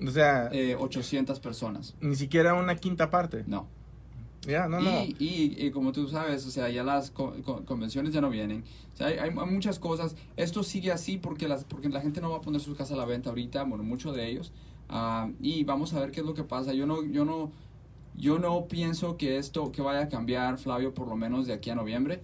o 0.06 0.12
sea, 0.12 0.52
800 0.78 1.40
personas. 1.40 1.96
Ni 2.02 2.16
siquiera 2.16 2.54
una 2.54 2.76
quinta 2.76 3.10
parte. 3.10 3.44
No. 3.48 3.68
Ya, 4.46 4.68
no, 4.68 4.80
y, 4.80 4.84
no. 4.84 5.06
Y, 5.20 5.72
como 5.72 5.92
tú 5.92 6.08
sabes, 6.08 6.46
o 6.46 6.52
sea, 6.52 6.70
ya 6.70 6.84
las 6.84 7.12
convenciones 7.12 8.14
ya 8.14 8.22
no 8.22 8.30
vienen. 8.30 8.64
O 8.94 8.98
sea, 8.98 9.08
hay, 9.08 9.18
hay, 9.18 9.32
muchas 9.32 9.80
cosas. 9.80 10.16
Esto 10.38 10.64
sigue 10.64 10.92
así 10.92 11.18
porque, 11.18 11.48
las, 11.48 11.64
porque 11.64 11.90
la 11.90 12.02
gente 12.02 12.22
no 12.22 12.30
va 12.30 12.38
a 12.38 12.42
poner 12.42 12.62
sus 12.62 12.78
casas 12.78 12.94
a 12.94 12.98
la 12.98 13.06
venta 13.06 13.30
ahorita, 13.30 13.64
bueno, 13.64 13.84
muchos 13.84 14.16
de 14.16 14.30
ellos. 14.30 14.52
Ah, 14.90 15.30
y 15.42 15.64
vamos 15.64 15.94
a 15.94 16.00
ver 16.00 16.12
qué 16.12 16.22
es 16.22 16.26
lo 16.26 16.34
que 16.34 16.44
pasa. 16.44 16.74
Yo 16.74 16.86
no, 16.86 17.04
yo 17.04 17.26
no, 17.26 17.52
yo 18.16 18.40
no 18.40 18.68
pienso 18.68 19.18
que 19.18 19.38
esto 19.38 19.72
que 19.72 19.82
vaya 19.82 20.02
a 20.04 20.10
cambiar, 20.10 20.58
Flavio, 20.58 20.94
por 20.94 21.08
lo 21.08 21.16
menos 21.16 21.46
de 21.48 21.54
aquí 21.54 21.70
a 21.70 21.76
noviembre. 21.76 22.22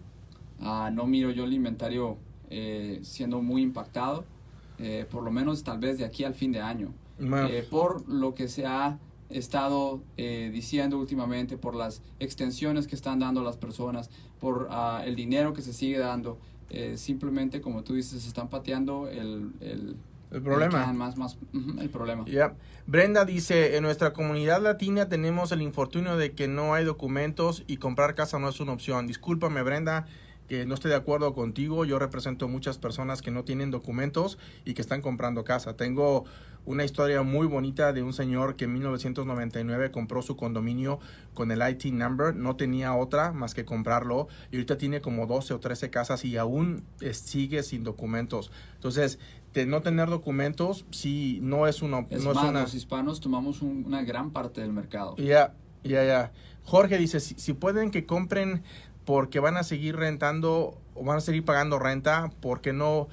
Ah, 0.60 0.90
no 0.94 1.06
miro 1.06 1.32
yo 1.32 1.44
el 1.44 1.54
inventario 1.54 2.18
eh, 2.50 3.00
siendo 3.04 3.42
muy 3.42 3.62
impactado, 3.62 4.24
eh, 4.80 5.06
por 5.12 5.24
lo 5.24 5.32
menos 5.32 5.64
tal 5.64 5.80
vez 5.80 5.98
de 5.98 6.06
aquí 6.06 6.24
al 6.24 6.34
fin 6.34 6.52
de 6.52 6.62
año. 6.62 6.94
Eh, 7.20 7.66
por 7.70 8.08
lo 8.10 8.34
que 8.34 8.48
se 8.48 8.66
ha 8.66 8.98
estado 9.30 10.02
diciendo 10.16 11.00
últimamente, 11.00 11.58
por 11.58 11.74
las 11.76 12.02
extensiones 12.20 12.86
que 12.88 12.96
están 12.96 13.20
dando 13.20 13.42
las 13.44 13.58
personas, 13.58 14.10
por 14.40 14.68
ah, 14.72 15.02
el 15.06 15.16
dinero 15.16 15.54
que 15.54 15.62
se 15.62 15.74
sigue 15.74 15.98
dando. 16.00 16.38
eh, 16.74 16.98
simplemente, 16.98 17.62
como 17.62 17.84
tú 17.84 17.94
dices, 17.94 18.26
están 18.26 18.50
pateando 18.50 19.08
el, 19.08 19.52
el, 19.62 19.96
el 20.34 20.42
problema. 20.42 20.92
más, 20.94 21.16
más, 21.16 21.38
el 21.80 21.90
problema. 21.90 22.26
Ya. 22.26 22.56
Brenda 22.88 23.24
dice, 23.24 23.78
en 23.78 23.84
nuestra 23.84 24.14
comunidad 24.14 24.62
latina 24.62 25.08
tenemos 25.08 25.52
el 25.52 25.62
infortunio 25.62 26.18
de 26.18 26.34
que 26.34 26.48
no 26.48 26.74
hay 26.74 26.84
documentos 26.84 27.64
y 27.68 27.78
comprar 27.78 28.16
casa 28.16 28.40
no 28.40 28.50
es 28.50 28.60
una 28.60 28.74
opción. 28.74 29.06
Discúlpame, 29.06 29.62
Brenda, 29.62 30.08
que 30.48 30.66
no 30.66 30.74
estoy 30.74 30.90
de 30.90 30.98
acuerdo 30.98 31.34
contigo. 31.34 31.86
Yo 31.86 32.00
represento 32.00 32.48
muchas 32.48 32.80
personas 32.80 33.22
que 33.22 33.32
no 33.32 33.44
tienen 33.44 33.70
documentos 33.70 34.40
y 34.66 34.74
que 34.74 34.82
están 34.82 35.02
comprando 35.02 35.44
casa. 35.44 35.78
Tengo 35.78 36.26
una 36.66 36.86
historia 36.86 37.24
muy 37.24 37.48
bonita 37.48 37.94
de 37.94 38.04
un 38.04 38.14
señor 38.14 38.56
que 38.56 38.66
en 38.66 38.74
1999 38.74 39.92
compró 39.92 40.22
su 40.22 40.36
condominio 40.36 41.00
con 41.34 41.52
el 41.52 41.62
IT 41.68 41.86
number, 41.86 42.36
no 42.36 42.56
tenía 42.56 42.96
otra 42.96 43.34
más 43.34 43.54
que 43.54 43.66
comprarlo 43.66 44.28
y 44.52 44.56
ahorita 44.56 44.78
tiene 44.78 45.02
como 45.02 45.28
12 45.28 45.54
o 45.54 45.60
13 45.60 45.90
casas 45.90 46.24
y 46.26 46.38
aún 46.38 46.84
eh, 47.02 47.14
sigue 47.14 47.64
sin 47.64 47.84
documentos. 47.84 48.52
Entonces, 48.76 49.20
de 49.54 49.66
no 49.66 49.82
tener 49.82 50.10
documentos, 50.10 50.86
sí, 50.92 51.40
no 51.42 51.68
es 51.68 51.82
una... 51.82 52.00
Es 52.10 52.24
no 52.24 52.32
es 52.32 52.36
más, 52.36 52.50
una 52.50 52.62
los 52.62 52.74
hispanos 52.74 53.20
tomamos 53.20 53.62
un- 53.62 53.84
una 53.86 54.02
gran 54.04 54.32
parte 54.32 54.62
del 54.62 54.74
mercado. 54.74 55.16
ya, 55.18 55.54
ya, 55.84 56.04
ya. 56.04 56.32
Jorge 56.64 56.98
dice, 56.98 57.20
si, 57.20 57.36
si 57.36 57.54
pueden 57.54 57.92
que 57.92 58.06
compren 58.06 58.64
porque 59.06 59.40
van 59.40 59.58
a 59.58 59.64
seguir 59.64 59.96
rentando 59.98 60.78
o 60.96 61.04
van 61.04 61.18
a 61.18 61.22
seguir 61.22 61.44
pagando 61.44 61.78
renta, 61.78 62.32
¿por 62.42 62.62
qué 62.62 62.72
no 62.74 63.10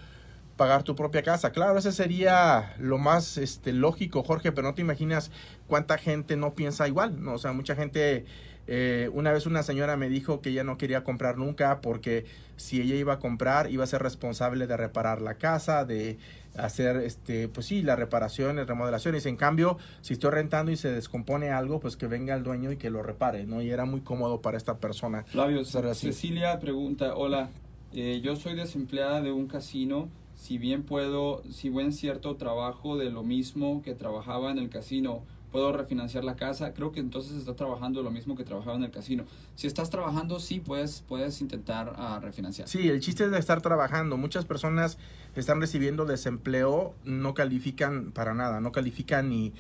pagar 0.56 0.82
tu 0.84 0.94
propia 0.94 1.22
casa? 1.22 1.50
Claro, 1.52 1.78
ese 1.78 1.90
sería 1.90 2.74
lo 2.78 2.96
más 2.98 3.36
este, 3.38 3.72
lógico, 3.72 4.22
Jorge, 4.22 4.52
pero 4.52 4.68
no 4.68 4.74
te 4.74 4.82
imaginas 4.82 5.30
cuánta 5.66 5.98
gente 5.98 6.36
no 6.36 6.54
piensa 6.54 6.86
igual, 6.86 7.22
¿no? 7.22 7.34
O 7.34 7.38
sea, 7.38 7.52
mucha 7.52 7.74
gente... 7.74 8.24
eh, 8.72 9.10
una 9.12 9.32
vez 9.32 9.46
una 9.46 9.64
señora 9.64 9.96
me 9.96 10.08
dijo 10.08 10.40
que 10.40 10.50
ella 10.50 10.62
no 10.62 10.78
quería 10.78 11.02
comprar 11.02 11.36
nunca 11.36 11.80
porque 11.80 12.24
si 12.54 12.80
ella 12.80 12.94
iba 12.94 13.14
a 13.14 13.18
comprar 13.18 13.68
iba 13.68 13.82
a 13.82 13.86
ser 13.88 14.00
responsable 14.00 14.68
de 14.68 14.76
reparar 14.76 15.20
la 15.20 15.34
casa, 15.34 15.84
de 15.84 16.18
hacer 16.56 16.98
este 16.98 17.48
pues 17.48 17.66
sí 17.66 17.82
las 17.82 17.98
reparaciones 17.98 18.68
remodelaciones. 18.68 19.26
En 19.26 19.34
cambio 19.34 19.76
si 20.02 20.12
estoy 20.12 20.30
rentando 20.30 20.70
y 20.70 20.76
se 20.76 20.92
descompone 20.92 21.50
algo 21.50 21.80
pues 21.80 21.96
que 21.96 22.06
venga 22.06 22.32
el 22.36 22.44
dueño 22.44 22.70
y 22.70 22.76
que 22.76 22.90
lo 22.90 23.02
repare 23.02 23.44
no 23.44 23.60
y 23.60 23.70
era 23.70 23.86
muy 23.86 24.02
cómodo 24.02 24.40
para 24.40 24.56
esta 24.56 24.78
persona. 24.78 25.24
Flavio. 25.24 25.64
Cecilia 25.64 26.60
pregunta, 26.60 27.16
hola, 27.16 27.50
eh, 27.92 28.20
yo 28.22 28.36
soy 28.36 28.54
desempleada 28.54 29.20
de 29.20 29.32
un 29.32 29.48
casino, 29.48 30.08
si 30.36 30.58
bien 30.58 30.84
puedo, 30.84 31.42
si 31.50 31.70
buen 31.70 31.92
cierto 31.92 32.36
trabajo 32.36 32.96
de 32.96 33.10
lo 33.10 33.24
mismo 33.24 33.82
que 33.82 33.96
trabajaba 33.96 34.52
en 34.52 34.58
el 34.58 34.68
casino, 34.68 35.24
puedo 35.50 35.72
refinanciar 35.72 36.24
la 36.24 36.36
casa, 36.36 36.72
creo 36.74 36.92
que 36.92 37.00
entonces 37.00 37.32
está 37.32 37.54
trabajando 37.56 38.02
lo 38.02 38.10
mismo 38.10 38.36
que 38.36 38.44
trabajaba 38.44 38.76
en 38.76 38.84
el 38.84 38.90
casino. 38.90 39.24
Si 39.56 39.66
estás 39.66 39.90
trabajando, 39.90 40.38
sí, 40.40 40.60
puedes, 40.60 41.02
puedes 41.06 41.40
intentar 41.40 41.94
ah, 41.96 42.20
refinanciar. 42.22 42.68
sí 42.68 42.88
el 42.88 43.00
chiste 43.00 43.24
es 43.24 43.30
de 43.30 43.38
estar 43.38 43.60
trabajando 43.60 44.16
muchas 44.16 44.44
personas 44.44 44.98
están 45.34 45.60
recibiendo 45.60 46.04
desempleo 46.04 46.94
no 47.04 47.34
califican 47.34 48.12
para 48.12 48.34
nada 48.34 48.60
no 48.60 48.72
califican 48.72 49.28
ni 49.28 49.52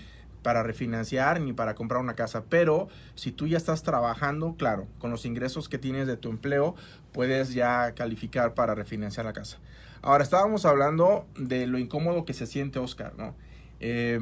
para 0.42 0.62
refinanciar 0.62 1.40
ni 1.40 1.52
para 1.52 1.74
comprar 1.74 2.00
una 2.00 2.14
casa 2.14 2.44
pero 2.48 2.88
si 3.14 3.32
tú 3.32 3.46
ya 3.46 3.56
estás 3.56 3.82
trabajando 3.82 4.54
claro 4.56 4.86
con 4.98 5.10
los 5.10 5.24
ingresos 5.26 5.68
que 5.68 5.78
tienes 5.78 6.06
de 6.06 6.16
tu 6.16 6.30
empleo 6.30 6.74
puedes 7.12 7.54
ya 7.54 7.92
calificar 7.94 8.54
para 8.54 8.74
refinanciar 8.74 9.26
la 9.26 9.32
casa 9.32 9.58
ahora 10.02 10.24
estábamos 10.24 10.64
hablando 10.64 11.26
de 11.36 11.66
lo 11.66 11.78
incómodo 11.78 12.24
que 12.24 12.34
se 12.34 12.46
siente 12.46 12.78
Oscar 12.78 13.14
no 13.16 13.34
Eh, 13.82 14.20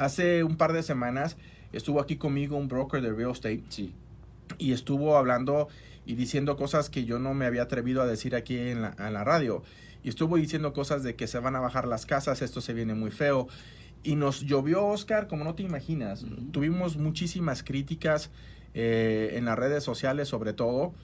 hace 0.00 0.42
un 0.42 0.56
par 0.56 0.72
de 0.72 0.82
semanas 0.82 1.36
estuvo 1.72 2.00
aquí 2.00 2.16
conmigo 2.16 2.56
un 2.56 2.68
broker 2.68 3.00
de 3.00 3.12
real 3.12 3.30
estate 3.30 3.62
Sí, 3.68 3.94
y 4.58 4.72
estuvo 4.72 5.16
hablando 5.16 5.68
y 6.06 6.14
diciendo 6.14 6.56
cosas 6.56 6.90
que 6.90 7.04
yo 7.04 7.18
no 7.18 7.34
me 7.34 7.46
había 7.46 7.62
atrevido 7.62 8.02
a 8.02 8.06
decir 8.06 8.34
aquí 8.34 8.58
en 8.58 8.82
la, 8.82 8.96
en 8.98 9.12
la 9.12 9.22
radio. 9.22 9.62
Y 10.02 10.08
estuvo 10.08 10.36
diciendo 10.36 10.72
cosas 10.72 11.02
de 11.02 11.14
que 11.14 11.26
se 11.26 11.38
van 11.38 11.54
a 11.56 11.60
bajar 11.60 11.86
las 11.86 12.06
casas, 12.06 12.42
esto 12.42 12.60
se 12.60 12.72
viene 12.72 12.94
muy 12.94 13.10
feo. 13.10 13.48
Y 14.02 14.16
nos 14.16 14.40
llovió, 14.40 14.86
Oscar, 14.86 15.28
como 15.28 15.44
no 15.44 15.54
te 15.54 15.62
imaginas. 15.62 16.24
Tuvimos 16.52 16.96
muchísimas 16.96 17.62
críticas 17.62 18.30
eh, 18.72 19.32
en 19.34 19.44
las 19.44 19.58
redes 19.58 19.84
sociales, 19.84 20.28
sobre 20.28 20.54
todo, 20.54 20.94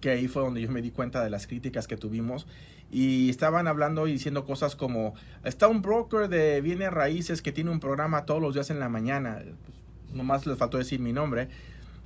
que 0.00 0.10
ahí 0.10 0.28
fue 0.28 0.42
donde 0.42 0.60
yo 0.60 0.70
me 0.70 0.82
di 0.82 0.90
cuenta 0.90 1.22
de 1.22 1.30
las 1.30 1.46
críticas 1.46 1.86
que 1.86 1.96
tuvimos. 1.96 2.46
Y 2.90 3.28
estaban 3.30 3.66
hablando 3.66 4.06
y 4.06 4.12
diciendo 4.12 4.44
cosas 4.44 4.76
como, 4.76 5.14
está 5.44 5.68
un 5.68 5.82
broker 5.82 6.28
de 6.28 6.60
bienes 6.60 6.92
raíces 6.92 7.42
que 7.42 7.50
tiene 7.50 7.70
un 7.70 7.80
programa 7.80 8.24
todos 8.24 8.40
los 8.40 8.54
días 8.54 8.70
en 8.70 8.78
la 8.78 8.88
mañana. 8.88 9.42
Pues, 9.42 10.14
nomás 10.14 10.46
les 10.46 10.58
faltó 10.58 10.78
decir 10.78 11.00
mi 11.00 11.12
nombre. 11.12 11.48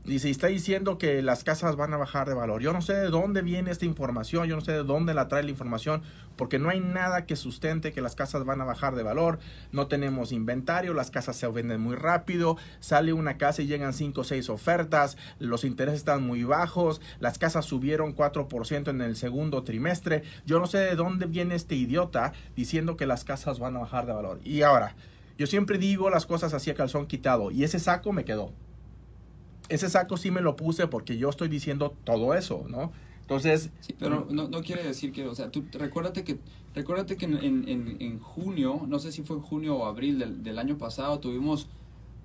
Dice, 0.09 0.31
está 0.31 0.47
diciendo 0.47 0.97
que 0.97 1.21
las 1.21 1.45
casas 1.45 1.77
van 1.77 1.93
a 1.93 1.99
bajar 1.99 2.27
de 2.27 2.35
valor. 2.35 2.62
Yo 2.62 2.73
no 2.73 2.81
sé 2.81 2.95
de 2.95 3.11
dónde 3.11 3.43
viene 3.43 3.71
esta 3.71 3.85
información, 3.85 4.49
yo 4.49 4.55
no 4.55 4.62
sé 4.62 4.73
de 4.73 4.83
dónde 4.83 5.12
la 5.12 5.29
trae 5.29 5.43
la 5.43 5.50
información, 5.50 6.00
porque 6.35 6.59
no 6.59 6.71
hay 6.71 6.81
nada 6.81 7.27
que 7.27 7.37
sustente 7.37 7.93
que 7.93 8.00
las 8.00 8.15
casas 8.15 8.47
van 8.47 8.62
a 8.62 8.65
bajar 8.65 8.95
de 8.95 9.03
valor. 9.03 9.38
No 9.71 9.87
tenemos 9.87 10.33
inventario, 10.33 10.95
las 10.95 11.11
casas 11.11 11.37
se 11.37 11.47
venden 11.49 11.83
muy 11.83 11.95
rápido, 11.95 12.57
sale 12.81 13.12
una 13.12 13.37
casa 13.37 13.61
y 13.61 13.67
llegan 13.67 13.93
5 13.93 14.23
o 14.23 14.25
6 14.25 14.49
ofertas, 14.49 15.19
los 15.41 15.62
intereses 15.62 15.99
están 15.99 16.23
muy 16.23 16.43
bajos, 16.43 17.03
las 17.21 17.37
casas 17.37 17.67
subieron 17.67 18.17
4% 18.17 18.88
en 18.88 19.03
el 19.03 19.15
segundo 19.15 19.62
trimestre. 19.62 20.23
Yo 20.47 20.59
no 20.59 20.67
sé 20.67 20.79
de 20.79 20.97
dónde 20.97 21.27
viene 21.27 21.55
este 21.55 21.75
idiota 21.75 22.33
diciendo 22.57 22.97
que 22.97 23.05
las 23.05 23.25
casas 23.25 23.59
van 23.59 23.77
a 23.77 23.81
bajar 23.81 24.07
de 24.07 24.15
valor. 24.15 24.41
Y 24.43 24.62
ahora, 24.62 24.97
yo 25.37 25.47
siempre 25.47 25.77
digo 25.77 26.09
las 26.09 26.25
cosas 26.25 26.55
así 26.55 26.71
a 26.71 26.75
calzón 26.75 27.07
quitado, 27.07 27.50
y 27.50 27.62
ese 27.65 27.79
saco 27.79 28.15
me 28.15 28.25
quedó 28.25 28.55
ese 29.69 29.89
saco 29.89 30.17
sí 30.17 30.31
me 30.31 30.41
lo 30.41 30.57
puse 30.57 30.87
porque 30.87 31.17
yo 31.19 31.29
estoy 31.29 31.49
diciendo 31.49 31.95
todo 32.05 32.35
eso, 32.35 32.65
¿no? 32.69 32.93
Entonces, 33.23 33.71
sí, 33.81 33.95
pero 33.99 34.27
no, 34.31 34.49
no 34.49 34.63
quiere 34.63 34.83
decir 34.83 35.13
que, 35.13 35.27
o 35.27 35.35
sea, 35.35 35.51
tú 35.51 35.65
recuérdate 35.73 36.25
que, 36.25 36.39
recuérdate 36.75 37.17
que 37.19 37.27
en, 37.27 37.35
en, 37.45 37.97
en- 38.01 38.19
junio, 38.21 38.83
no 38.89 38.99
sé 38.99 39.13
si 39.13 39.23
fue 39.23 39.37
en 39.37 39.43
junio 39.43 39.77
o 39.77 39.85
abril 39.85 40.19
del, 40.19 40.43
del 40.43 40.59
año 40.59 40.79
pasado, 40.79 41.19
tuvimos, 41.21 41.69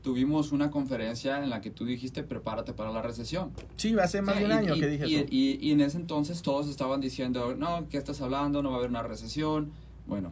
tuvimos 0.02 0.54
una 0.54 0.72
conferencia 0.72 1.44
en 1.44 1.50
la 1.50 1.60
que 1.60 1.70
tú 1.72 1.84
dijiste 1.86 2.24
prepárate 2.24 2.72
para 2.74 2.92
la 2.92 3.02
recesión. 3.02 3.52
sí, 3.76 3.94
hace 4.00 4.22
más 4.22 4.38
de 4.40 4.46
un 4.46 4.52
y- 4.52 4.54
año 4.54 4.76
y, 4.76 4.80
que 4.80 4.88
dije 4.88 5.08
y, 5.10 5.16
eso. 5.16 5.26
y- 5.30 5.60
y 5.62 5.72
en 5.72 5.82
ese 5.82 5.98
entonces 5.98 6.42
todos 6.42 6.70
estaban 6.70 7.02
diciendo, 7.02 7.54
no, 7.58 7.86
¿qué 7.90 7.98
estás 7.98 8.22
hablando? 8.22 8.64
No 8.64 8.70
va 8.70 8.76
a 8.76 8.78
haber 8.80 8.90
una 8.90 9.04
recesión. 9.04 9.72
Bueno, 10.08 10.32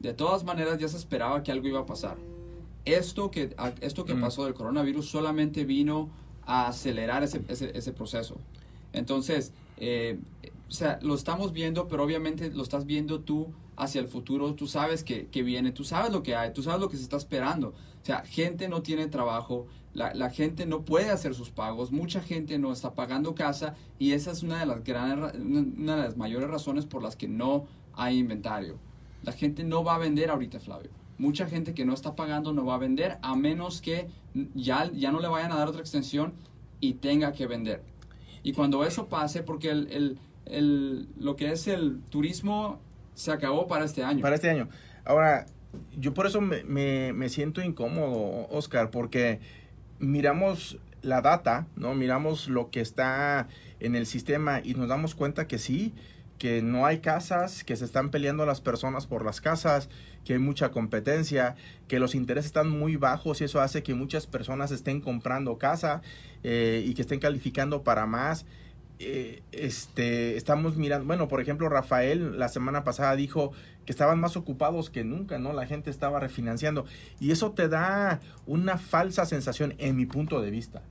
de 0.00 0.14
todas 0.14 0.44
maneras 0.44 0.78
ya 0.78 0.88
se 0.88 0.96
esperaba 0.96 1.42
que 1.42 1.52
algo 1.52 1.68
iba 1.68 1.80
a 1.80 1.86
pasar. 1.86 2.16
Esto 2.86 3.30
que, 3.30 3.54
esto 3.80 4.04
que 4.06 4.14
Mm. 4.14 4.20
pasó 4.20 4.44
del 4.44 4.54
coronavirus 4.54 5.06
solamente 5.10 5.64
vino 5.64 6.08
a 6.46 6.68
acelerar 6.68 7.22
ese, 7.22 7.92
proceso. 7.92 8.36
Entonces, 8.92 9.52
eh, 9.78 10.18
o 10.68 10.72
sea, 10.72 10.98
lo 11.02 11.14
estamos 11.14 11.52
viendo, 11.52 11.88
pero 11.88 12.02
obviamente 12.02 12.50
lo 12.50 12.62
estás 12.62 12.86
viendo 12.86 13.20
tú 13.20 13.48
hacia 13.76 14.00
el 14.00 14.08
futuro, 14.08 14.54
tú 14.54 14.66
sabes 14.66 15.04
que, 15.04 15.28
viene, 15.42 15.70
tú 15.72 15.84
sabes 15.84 16.12
lo 16.12 16.22
que 16.22 16.34
hay, 16.34 16.52
tú 16.52 16.62
sabes 16.62 16.80
lo 16.80 16.88
que 16.88 16.96
se 16.96 17.02
está 17.02 17.16
esperando. 17.16 17.68
O 17.68 18.04
sea, 18.06 18.24
gente 18.24 18.68
no 18.68 18.82
tiene 18.82 19.06
trabajo, 19.06 19.66
la, 19.92 20.30
gente 20.30 20.66
no 20.66 20.84
puede 20.84 21.10
hacer 21.10 21.34
sus 21.34 21.50
pagos, 21.50 21.90
mucha 21.92 22.20
gente 22.20 22.58
no 22.58 22.72
está 22.72 22.94
pagando 22.94 23.34
casa 23.34 23.74
y 23.98 24.12
esa 24.12 24.30
es 24.30 24.42
una 24.42 24.60
de 24.60 24.66
las 24.66 24.78
una 24.86 25.32
una 25.76 25.96
de 25.96 26.02
las 26.02 26.16
mayores 26.16 26.48
razones 26.48 26.86
por 26.86 27.02
las 27.02 27.16
que 27.16 27.28
no 27.28 27.66
hay 27.94 28.18
inventario. 28.18 28.76
La 29.22 29.32
gente 29.32 29.64
no 29.64 29.82
va 29.82 29.96
a 29.96 29.98
vender 29.98 30.30
ahorita, 30.30 30.60
Flavio. 30.60 30.90
Mucha 31.18 31.46
gente 31.46 31.72
que 31.74 31.84
no 31.84 31.94
está 31.94 32.14
pagando 32.14 32.52
no 32.52 32.64
va 32.64 32.74
a 32.74 32.78
vender 32.78 33.18
a 33.22 33.34
menos 33.36 33.80
que 33.80 34.08
ya, 34.54 34.90
ya 34.92 35.10
no 35.12 35.20
le 35.20 35.28
vayan 35.28 35.52
a 35.52 35.56
dar 35.56 35.68
otra 35.68 35.80
extensión 35.80 36.34
y 36.80 36.94
tenga 36.94 37.32
que 37.32 37.46
vender. 37.46 37.82
Y 38.42 38.52
cuando 38.52 38.84
eso 38.84 39.06
pase, 39.08 39.42
porque 39.42 39.70
el, 39.70 39.88
el, 39.90 40.18
el- 40.44 41.08
lo 41.18 41.34
que 41.36 41.50
es 41.52 41.66
el 41.68 42.00
turismo 42.10 42.78
se 43.14 43.32
acabó 43.32 43.66
para 43.66 43.84
este 43.86 44.04
año. 44.04 44.20
Para 44.20 44.34
este 44.34 44.50
año. 44.50 44.68
Ahora, 45.04 45.46
yo 45.98 46.12
por 46.14 46.26
eso 46.26 46.40
me, 46.40 46.62
me- 46.64 47.12
me 47.14 47.28
siento 47.30 47.62
incómodo, 47.62 48.46
Oscar, 48.50 48.90
porque 48.90 49.40
miramos 49.98 50.78
la 51.02 51.22
data, 51.22 51.66
¿no? 51.76 51.94
Miramos 51.94 52.48
lo 52.48 52.70
que 52.70 52.80
está 52.80 53.48
en 53.80 53.94
el 53.94 54.06
sistema 54.06 54.60
y 54.62 54.74
nos 54.74 54.88
damos 54.88 55.14
cuenta 55.14 55.46
que 55.46 55.58
sí, 55.58 55.94
que 56.38 56.62
no 56.62 56.86
hay 56.86 56.98
casas, 56.98 57.64
que 57.64 57.76
se 57.76 57.84
están 57.84 58.10
peleando 58.10 58.44
las 58.46 58.60
personas 58.60 59.06
por 59.06 59.24
las 59.24 59.40
casas, 59.40 59.88
que 60.24 60.34
hay 60.34 60.38
mucha 60.38 60.70
competencia, 60.70 61.56
que 61.88 61.98
los 61.98 62.14
intereses 62.14 62.46
están 62.46 62.68
muy 62.68 62.96
bajos 62.96 63.40
y 63.40 63.44
eso 63.44 63.60
hace 63.60 63.82
que 63.82 63.94
muchas 63.94 64.26
personas 64.26 64.70
estén 64.70 65.00
comprando 65.00 65.56
casa 65.56 66.02
eh, 66.42 66.84
y 66.86 66.94
que 66.94 67.02
estén 67.02 67.20
calificando 67.20 67.82
para 67.82 68.06
más. 68.06 68.44
Eh, 68.98 69.42
este, 69.52 70.36
estamos 70.36 70.76
mirando, 70.76 71.06
bueno, 71.06 71.28
por 71.28 71.40
ejemplo, 71.40 71.68
Rafael 71.68 72.38
la 72.38 72.48
semana 72.48 72.82
pasada 72.82 73.14
dijo 73.14 73.52
que 73.84 73.92
estaban 73.92 74.18
más 74.18 74.36
ocupados 74.36 74.90
que 74.90 75.04
nunca, 75.04 75.38
¿no? 75.38 75.52
La 75.52 75.66
gente 75.66 75.90
estaba 75.90 76.18
refinanciando 76.18 76.86
y 77.20 77.30
eso 77.30 77.52
te 77.52 77.68
da 77.68 78.20
una 78.46 78.78
falsa 78.78 79.26
sensación 79.26 79.74
en 79.78 79.96
mi 79.96 80.06
punto 80.06 80.40
de 80.40 80.50
vista. 80.50 80.82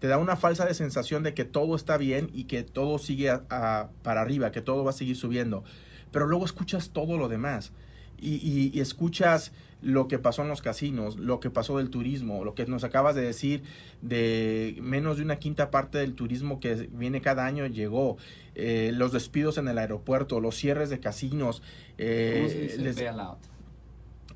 Te 0.00 0.08
da 0.08 0.18
una 0.18 0.36
falsa 0.36 0.64
de 0.66 0.74
sensación 0.74 1.22
de 1.22 1.34
que 1.34 1.44
todo 1.44 1.74
está 1.76 1.96
bien 1.96 2.30
y 2.34 2.44
que 2.44 2.62
todo 2.62 2.98
sigue 2.98 3.30
a- 3.30 3.42
a- 3.50 3.88
para 4.02 4.20
arriba, 4.20 4.52
que 4.52 4.60
todo 4.62 4.84
va 4.84 4.90
a 4.90 4.94
seguir 4.94 5.16
subiendo. 5.16 5.64
Pero 6.12 6.26
luego 6.26 6.44
escuchas 6.44 6.90
todo 6.90 7.16
lo 7.18 7.28
demás 7.28 7.72
y, 8.18 8.36
y, 8.72 8.80
escuchas 8.80 9.52
lo 9.82 10.08
que 10.08 10.18
pasó 10.18 10.40
en 10.42 10.48
los 10.48 10.62
casinos, 10.62 11.16
lo 11.16 11.38
que 11.38 11.50
pasó 11.50 11.76
del 11.78 11.90
turismo, 11.90 12.44
lo 12.44 12.54
que 12.54 12.64
nos 12.66 12.82
acabas 12.84 13.14
de 13.14 13.20
decir 13.22 13.62
de 14.02 14.76
menos 14.80 15.18
de 15.18 15.22
una 15.22 15.36
quinta 15.36 15.70
parte 15.70 15.98
del 15.98 16.14
turismo 16.14 16.58
que 16.60 16.88
viene 16.92 17.20
cada 17.20 17.44
año 17.44 17.66
llegó, 17.66 18.16
eh, 18.54 18.90
los 18.94 19.12
despidos 19.12 19.58
en 19.58 19.68
el 19.68 19.76
aeropuerto, 19.78 20.40
los 20.40 20.56
cierres 20.56 20.88
de 20.88 20.98
casinos. 21.00 21.62
Eh, 21.98 22.36
¿Cómo 22.38 22.48
se 22.48 22.60
dice? 22.62 22.78
les-. 22.78 22.94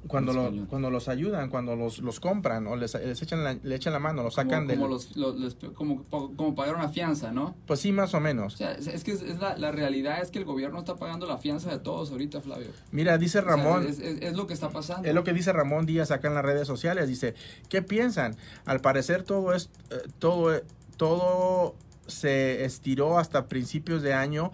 Cuando, 0.08 0.32
lo- 0.32 0.66
cuando 0.66 0.90
los 0.90 1.08
ayudan, 1.08 1.50
cuando 1.50 1.76
los, 1.76 1.98
los 1.98 2.20
compran 2.20 2.66
o 2.66 2.74
les, 2.76 2.94
les 2.94 3.20
echan 3.22 3.44
la, 3.44 3.54
le 3.62 3.74
echan 3.74 3.92
la 3.92 3.98
mano, 3.98 4.22
los 4.22 4.34
sacan 4.34 4.60
como, 4.60 4.68
del... 4.68 4.78
como, 4.78 4.88
los, 4.88 5.16
los- 5.16 5.36
los- 5.36 5.54
como, 5.74 6.04
como 6.08 6.54
pagar 6.54 6.74
una 6.74 6.88
fianza, 6.88 7.32
¿no? 7.32 7.54
Pues 7.66 7.80
sí, 7.80 7.92
más 7.92 8.14
o 8.14 8.16
O 8.16 8.20
menos. 8.20 8.54
sea, 8.54 8.72
es, 8.72 9.04
que 9.04 9.12
es, 9.12 9.20
es 9.22 9.38
la, 9.40 9.56
la 9.58 9.70
realidad 9.72 10.20
es 10.22 10.30
que 10.30 10.38
el 10.38 10.44
gobierno 10.44 10.78
está 10.78 10.96
pagando 10.96 11.26
la 11.26 11.38
fianza 11.38 11.70
de 11.70 11.78
todos 11.78 12.10
ahorita, 12.10 12.40
Flavio. 12.40 12.68
Mira, 12.92 13.18
dice 13.18 13.38
O 13.40 13.42
sea, 13.42 13.50
Ramón, 13.50 13.86
es, 13.86 13.98
es- 13.98 14.22
es 14.22 14.36
lo 14.36 14.46
que 14.46 14.54
está 14.54 14.70
pasando. 14.70 15.06
Es 15.08 15.14
lo 15.14 15.22
que 15.24 15.32
dice 15.32 15.52
Ramón 15.52 15.86
Díaz 15.86 16.10
acá 16.10 16.28
en 16.28 16.34
las 16.34 16.44
redes 16.44 16.66
sociales. 16.66 17.06
Dice, 17.08 17.34
¿qué 17.68 17.82
piensan? 17.82 18.36
Al 18.64 18.80
parecer 18.80 19.22
todo 19.22 19.52
es 19.54 19.70
eh, 19.90 19.96
todo 20.18 20.60
todo 20.96 21.74
se 22.06 22.64
estiró 22.64 23.18
hasta 23.18 23.46
principios 23.46 24.02
de 24.02 24.12
año 24.14 24.50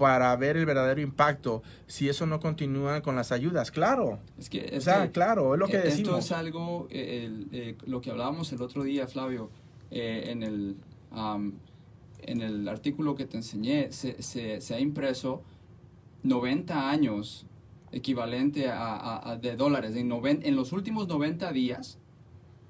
para 0.00 0.34
ver 0.36 0.56
el 0.56 0.64
verdadero 0.64 1.00
impacto. 1.02 1.62
Si 1.86 2.08
eso 2.08 2.24
no 2.26 2.40
continúa 2.40 3.02
con 3.02 3.14
las 3.14 3.30
ayudas, 3.32 3.70
claro. 3.70 4.18
Es 4.38 4.48
que, 4.48 4.72
O 4.76 4.80
sea, 4.80 5.02
que, 5.04 5.12
claro, 5.12 5.52
es 5.54 5.60
lo 5.60 5.66
que 5.68 5.76
Esto 5.76 5.88
decimos. 5.90 6.24
es 6.24 6.32
algo, 6.32 6.88
eh, 6.90 7.24
el, 7.26 7.48
eh, 7.52 7.76
lo 7.86 8.00
que 8.00 8.10
hablábamos 8.10 8.50
el 8.52 8.62
otro 8.62 8.82
día, 8.82 9.06
Flavio, 9.06 9.50
eh, 9.90 10.24
en, 10.28 10.42
el, 10.42 10.76
am, 11.10 11.52
en 12.22 12.40
el 12.40 12.66
artículo 12.66 13.14
que 13.14 13.26
te 13.26 13.36
enseñé, 13.36 13.92
se, 13.92 14.22
se, 14.22 14.62
se 14.62 14.74
ha 14.74 14.80
impreso 14.80 15.42
90 16.22 16.88
años 16.90 17.46
equivalente 17.92 18.68
a, 18.70 18.94
a- 18.96 19.32
a- 19.32 19.36
de 19.36 19.54
dólares. 19.56 19.94
En, 19.96 20.08
noven- 20.08 20.40
en 20.44 20.56
los 20.56 20.72
últimos 20.72 21.08
90 21.08 21.52
días 21.52 21.98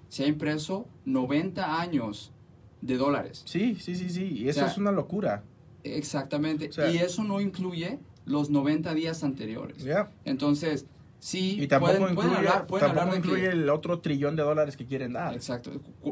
se 0.09 0.25
ha 0.25 0.27
impreso 0.27 0.89
90 1.05 1.81
años 1.81 2.33
de 2.81 2.97
dólares. 2.97 3.43
Sí, 3.45 3.77
sí, 3.79 3.95
sí, 3.95 4.09
sí. 4.11 4.25
Y 4.39 4.49
eso 4.49 4.61
O 4.61 4.63
sea, 4.65 4.73
es 4.73 4.79
una 4.79 4.91
locura. 4.91 5.45
Exactamente. 5.85 6.69
O 6.69 6.73
sea- 6.73 6.91
y 6.91 6.99
eso 6.99 7.25
no 7.25 7.41
incluye 7.41 7.99
los 8.27 8.51
90 8.51 8.95
días 8.95 9.25
anteriores. 9.25 9.85
Entonces, 10.25 10.87
sí, 11.19 11.61
Y 11.63 11.67
tampoco 11.67 11.93
pueden, 11.99 12.15
pueden 12.15 12.31
incluye, 12.33 12.49
hablar, 12.49 12.67
pueden 12.67 12.87
tampoco 12.87 13.01
hablar 13.03 13.15
de 13.17 13.23
que- 13.23 13.29
incluye 13.29 13.49
el 13.53 13.69
otro 13.71 14.01
trillón 14.01 14.37
de 14.37 14.43
dólares 14.43 14.77
que 14.77 14.87
quieren 14.87 15.13
dar. 15.15 15.35
Exacto, 15.35 15.71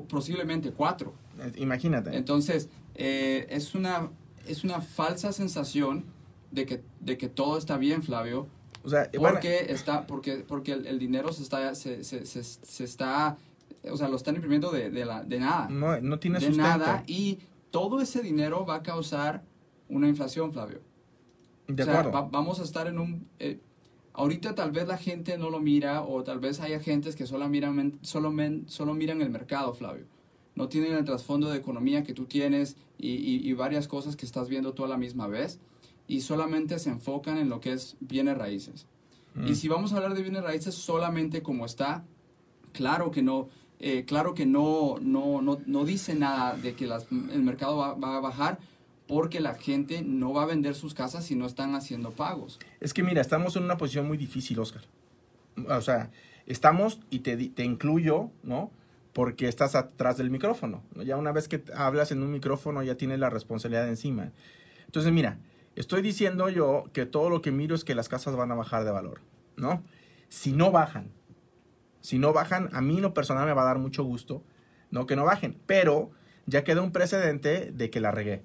posiblemente 0.09 0.73
cuatro. 0.73 1.15
Imagínate. 1.57 2.17
Entonces, 2.17 2.69
eh, 2.95 3.47
es, 3.51 3.75
una, 3.75 4.11
es 4.47 4.65
una 4.65 4.81
falsa 4.81 5.33
sensación 5.33 6.05
de 6.51 6.67
que, 6.67 6.83
de 7.01 7.17
que 7.19 7.29
todo 7.29 7.59
está 7.59 7.77
bien, 7.77 8.03
Flavio, 8.03 8.49
o 8.85 8.89
sea, 8.89 9.11
bueno, 9.19 9.35
porque, 9.35 9.67
está, 9.71 10.07
porque, 10.07 10.45
porque 10.49 10.73
el, 10.73 10.87
el 10.87 10.99
dinero 10.99 11.33
se 11.33 11.43
está, 11.43 11.75
se, 11.75 12.05
se, 12.05 12.25
se, 12.25 12.43
se 12.43 12.85
está, 12.85 13.37
o 13.91 13.97
sea, 13.97 14.09
lo 14.09 14.17
están 14.17 14.35
imprimiendo 14.37 14.71
de, 14.71 14.91
de, 14.91 15.05
la, 15.05 15.23
de 15.23 15.39
nada. 15.41 15.69
no, 15.69 16.01
no 16.01 16.19
tiene 16.19 16.39
de 16.39 16.47
sustento. 16.47 16.69
nada. 16.69 17.05
Y 17.07 17.39
todo 17.71 18.01
ese 18.01 18.23
dinero 18.23 18.65
va 18.65 18.77
a 18.77 18.83
causar 18.83 19.43
una 19.89 20.09
inflación, 20.09 20.53
Flavio. 20.53 20.81
De 21.67 21.83
o 21.83 21.87
sea, 21.87 22.01
acuerdo. 22.01 22.13
va- 22.13 22.29
vamos 22.31 22.61
a 22.61 22.65
estar 22.65 22.87
en 22.87 22.99
un... 22.99 23.27
eh, 23.39 23.59
ahorita 24.15 24.55
tal 24.55 24.73
vez 24.73 24.87
la 24.89 24.97
gente 24.99 25.39
no 25.39 25.51
lo 25.51 25.61
mira 25.61 26.03
o 26.03 26.23
tal 26.25 26.41
vez 26.41 26.61
haya 26.61 26.81
gentes 26.81 27.15
que 27.17 27.27
solo 27.27 27.49
miran, 27.49 27.99
solo, 28.03 28.31
men- 28.31 28.65
solo 28.69 28.95
miran 28.95 29.21
el 29.21 29.31
mercado, 29.31 29.75
Flavio. 29.75 30.07
No 30.55 30.69
tienen 30.69 30.95
el 30.95 31.05
trasfondo 31.05 31.51
de 31.51 31.59
economía 31.59 32.03
que 32.03 32.15
tú 32.15 32.25
tienes 32.25 32.77
y, 32.99 33.11
y- 33.11 33.49
y 33.49 33.53
varias 33.53 33.87
cosas 33.87 34.17
que 34.17 34.27
estás 34.27 34.49
viendo 34.49 34.73
tú 34.75 34.85
a 34.85 34.89
la 34.89 34.97
misma 34.97 35.27
vez 35.29 35.61
y 36.09 36.23
solamente 36.23 36.79
se 36.79 36.91
enfocan 36.91 37.37
en 37.39 37.49
lo 37.49 37.61
que 37.61 37.73
es 37.73 37.97
bienes 38.01 38.37
raíces. 38.37 38.87
Mm. 39.35 39.47
Y 39.49 39.55
si 39.55 39.69
vamos 39.69 39.93
a 39.93 39.97
hablar 39.99 40.15
de 40.15 40.23
bienes 40.23 40.43
raíces 40.43 40.75
solamente 40.75 41.43
como 41.43 41.65
está, 41.67 42.03
claro 42.73 43.11
que 43.11 43.23
no, 43.23 43.49
eh, 43.79 44.05
claro 44.05 44.35
que 44.35 44.47
no, 44.47 44.97
no, 45.01 45.43
no, 45.43 45.59
no 45.67 45.85
dice 45.85 46.15
nada 46.15 46.57
de 46.57 46.75
que 46.75 46.87
las- 46.87 47.07
el 47.13 47.43
mercado 47.43 47.77
va, 47.77 47.95
va 47.95 48.17
a 48.17 48.21
bajar 48.21 48.59
porque 49.09 49.41
la 49.41 49.55
gente 49.55 50.03
no 50.03 50.35
va 50.35 50.43
a 50.43 50.47
vender 50.47 50.75
sus 50.75 50.95
casas 50.95 51.25
si 51.25 51.35
no 51.35 51.47
están 51.47 51.75
haciendo 51.75 52.13
pagos. 52.13 52.61
Es 52.79 52.93
que 52.95 53.03
mira, 53.03 53.23
estamos 53.23 53.57
en 53.57 53.65
una 53.65 53.79
posición 53.79 54.07
muy 54.07 54.19
difícil, 54.19 54.59
Oscar. 54.61 54.83
O 55.69 55.81
sea, 55.81 56.11
estamos, 56.47 57.01
y 57.11 57.21
te, 57.21 57.37
te 57.49 57.65
incluyo, 57.65 58.31
¿no? 58.43 58.71
Porque 59.15 59.49
estás 59.49 59.75
atrás 59.75 60.19
del 60.19 60.31
micrófono. 60.31 60.83
¿no? 60.95 61.03
Ya 61.03 61.17
una 61.17 61.33
vez 61.33 61.49
que 61.49 61.65
hablas 61.75 62.13
en 62.13 62.23
un 62.23 62.31
micrófono 62.31 62.83
ya 62.83 62.97
tienes 62.97 63.19
la 63.19 63.31
responsabilidad 63.31 63.89
encima. 63.89 64.31
Entonces, 64.85 65.11
mira, 65.11 65.39
estoy 65.75 66.03
diciendo 66.03 66.51
yo 66.51 66.85
que 66.93 67.07
todo 67.07 67.31
lo 67.31 67.41
que 67.41 67.51
miro 67.51 67.75
es 67.75 67.85
que 67.85 67.95
las 67.95 68.11
casas 68.11 68.37
van 68.37 68.53
a 68.53 68.55
bajar 68.55 68.85
de 68.85 68.91
valor, 68.91 69.23
¿no? 69.57 69.83
Si 70.29 70.53
no 70.53 70.71
bajan, 70.71 71.11
si 72.03 72.19
no 72.19 72.35
bajan, 72.35 72.69
a 72.73 72.83
mí 72.83 72.97
en 72.97 73.03
lo 73.03 73.15
personal 73.15 73.47
me 73.47 73.55
va 73.55 73.63
a 73.63 73.67
dar 73.67 73.79
mucho 73.79 74.05
gusto, 74.05 74.43
¿no? 74.91 75.07
Que 75.07 75.17
no 75.17 75.25
bajen. 75.25 75.59
Pero 75.67 76.11
ya 76.45 76.63
queda 76.63 76.83
un 76.83 76.93
precedente 76.93 77.73
de 77.73 77.91
que 77.91 78.01
la 78.01 78.11
regué. 78.11 78.43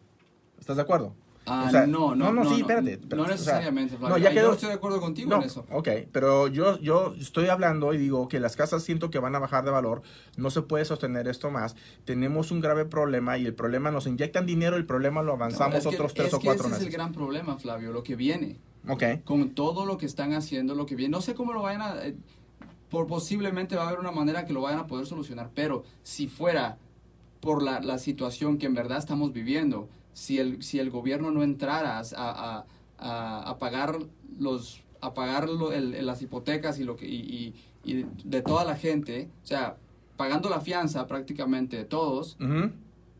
¿Estás 0.63 0.77
de 0.77 0.83
acuerdo? 0.83 1.13
Ah, 1.45 1.65
O 1.67 1.71
sea, 1.71 1.85
no, 1.85 2.15
no, 2.15 2.31
no, 2.31 2.31
no, 2.31 2.43
sí, 2.45 2.51
no, 2.51 2.55
espérate, 2.59 2.85
No, 2.85 2.91
espérate, 3.01 3.21
o 3.21 3.25
sea, 3.25 3.35
necesariamente, 3.35 3.97
Flavio. 3.97 4.15
no, 4.15 4.23
ya 4.23 4.31
quedó- 4.31 4.47
Yo 4.47 4.53
estoy 4.53 4.69
de 4.69 4.75
acuerdo 4.75 5.01
contigo 5.01 5.29
No, 5.29 5.35
en 5.35 5.43
eso. 5.43 5.65
ok, 5.69 5.89
pero 6.13 6.47
yo, 6.47 6.79
yo 6.79 7.13
estoy 7.19 7.47
hablando 7.49 7.93
y 7.93 7.97
digo 7.97 8.29
que 8.29 8.39
las 8.39 8.55
casas 8.55 8.81
siento 8.81 9.09
que 9.09 9.19
van 9.19 9.35
a 9.35 9.39
bajar 9.39 9.65
de 9.65 9.71
valor, 9.71 10.03
no 10.37 10.49
se 10.51 10.61
puede 10.61 10.85
sostener 10.85 11.27
esto 11.27 11.51
más, 11.51 11.75
tenemos 12.05 12.51
un 12.51 12.61
grave 12.61 12.85
problema 12.85 13.37
y 13.37 13.45
el 13.45 13.53
problema 13.53 13.91
nos 13.91 14.07
inyectan 14.07 14.45
dinero, 14.45 14.77
el 14.77 14.85
problema 14.85 15.21
lo 15.21 15.33
avanzamos 15.33 15.73
No, 15.73 15.77
es 15.79 15.83
que- 15.83 15.95
otros 15.97 16.13
tres 16.13 16.27
es 16.29 16.33
o 16.35 16.39
que 16.39 16.45
cuatro 16.45 16.61
ese 16.63 16.69
meses. 16.75 16.87
es 16.87 16.87
el 16.87 16.93
gran 16.93 17.11
problema, 17.11 17.57
Flavio, 17.57 17.91
lo 17.91 18.03
que 18.03 18.15
viene. 18.15 18.55
Ok, 18.87 19.03
con 19.25 19.49
todo 19.49 19.85
lo 19.85 19.97
que 19.97 20.05
están 20.05 20.31
haciendo, 20.31 20.75
lo 20.75 20.85
que 20.85 20.95
viene. 20.95 21.11
No 21.11 21.19
sé 21.21 21.33
cómo 21.35 21.51
lo 21.51 21.61
vayan 21.63 21.81
a... 21.81 22.05
eh, 22.05 22.15
por 22.89 23.05
posiblemente 23.07 23.75
va 23.75 23.83
a 23.83 23.87
haber 23.89 23.99
una 23.99 24.11
manera 24.11 24.45
que 24.45 24.53
lo 24.53 24.61
vayan 24.61 24.79
a 24.79 24.87
poder 24.87 25.07
solucionar, 25.07 25.49
pero 25.53 25.83
si 26.03 26.27
fuera 26.27 26.77
por 27.41 27.61
la, 27.61 27.81
la 27.81 27.97
situación 27.97 28.57
que 28.57 28.65
en 28.67 28.75
verdad 28.75 28.99
estamos 28.99 29.33
viviendo, 29.33 29.89
si 30.13 30.39
el, 30.39 30.61
si 30.63 30.79
el 30.79 30.89
gobierno 30.89 31.31
no 31.31 31.43
entrara 31.43 31.99
a, 31.99 32.03
a, 32.15 32.65
a, 32.97 33.49
a 33.49 33.57
pagar 33.59 33.97
los 34.39 34.81
a 35.01 35.13
pagar 35.13 35.49
lo- 35.49 35.73
el- 35.73 35.93
el- 35.95 36.05
las 36.05 36.21
hipotecas 36.21 36.79
y 36.79 36.85
lo 36.85 36.95
que 36.95 37.05
y, 37.07 37.15
y- 37.15 37.53
y 37.83 38.05
de 38.23 38.41
toda 38.41 38.63
la 38.63 38.75
gente, 38.77 39.27
o 39.43 39.45
sea, 39.45 39.75
pagando 40.15 40.49
la 40.49 40.61
fianza 40.61 41.05
prácticamente 41.07 41.75
de 41.75 41.83
todos, 41.83 42.37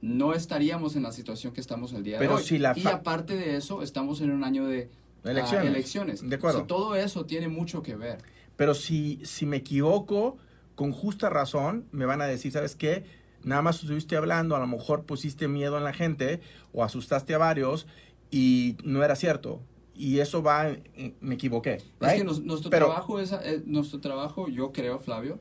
no 0.01 0.33
estaríamos 0.33 0.95
en 0.95 1.03
la 1.03 1.11
situación 1.11 1.53
que 1.53 1.61
estamos 1.61 1.93
el 1.93 2.03
día 2.03 2.19
Pero 2.19 2.31
de 2.31 2.37
hoy. 2.37 2.43
si 2.43 2.57
la 2.57 2.73
y 2.77 2.85
aparte 2.87 3.35
de 3.35 3.55
eso, 3.57 3.81
estamos 3.81 4.21
en 4.21 4.31
un 4.31 4.43
año 4.43 4.65
de 4.65 4.89
ah, 5.25 5.31
Elecciones. 5.31 5.67
elecciones. 5.69 6.29
De 6.29 6.35
acuerdo. 6.35 6.59
O 6.59 6.61
sea, 6.61 6.67
todo 6.67 6.95
eso 6.95 7.25
tiene 7.25 7.47
mucho 7.49 7.81
que 7.83 7.95
ver. 7.95 8.19
pero 8.55 8.73
si, 8.75 9.19
si 9.25 9.45
me 9.45 9.57
equivoco, 9.57 10.37
con 10.75 10.91
justa 10.91 11.29
razón, 11.29 11.85
me 11.91 12.05
van 12.05 12.21
a 12.21 12.25
decir, 12.25 12.51
¿sabes 12.51 12.75
qué? 12.75 13.03
Nada 13.43 13.61
más 13.61 13.81
estuviste 13.81 14.15
hablando, 14.15 14.55
a 14.55 14.59
lo 14.59 14.67
mejor 14.67 15.03
pusiste 15.05 15.47
miedo 15.47 15.77
en 15.77 15.83
la 15.83 15.93
gente 15.93 16.41
o 16.71 16.83
asustaste 16.83 17.33
a 17.33 17.37
varios 17.37 17.87
y 18.31 18.77
no 18.83 19.03
era 19.03 19.15
cierto. 19.15 19.61
Y 19.95 20.19
eso 20.19 20.41
va, 20.41 20.69
en- 20.69 21.15
me 21.21 21.35
equivoqué. 21.35 21.81
Es 22.01 22.13
que 22.13 22.23
nos- 22.23 22.41
nuestro 22.41 22.69
Pero- 22.71 22.87
trabajo 22.87 23.19
es, 23.19 23.31
eh, 23.31 23.61
nuestro 23.65 23.99
trabajo, 23.99 24.47
yo 24.47 24.71
creo, 24.71 24.99
Flavio, 24.99 25.39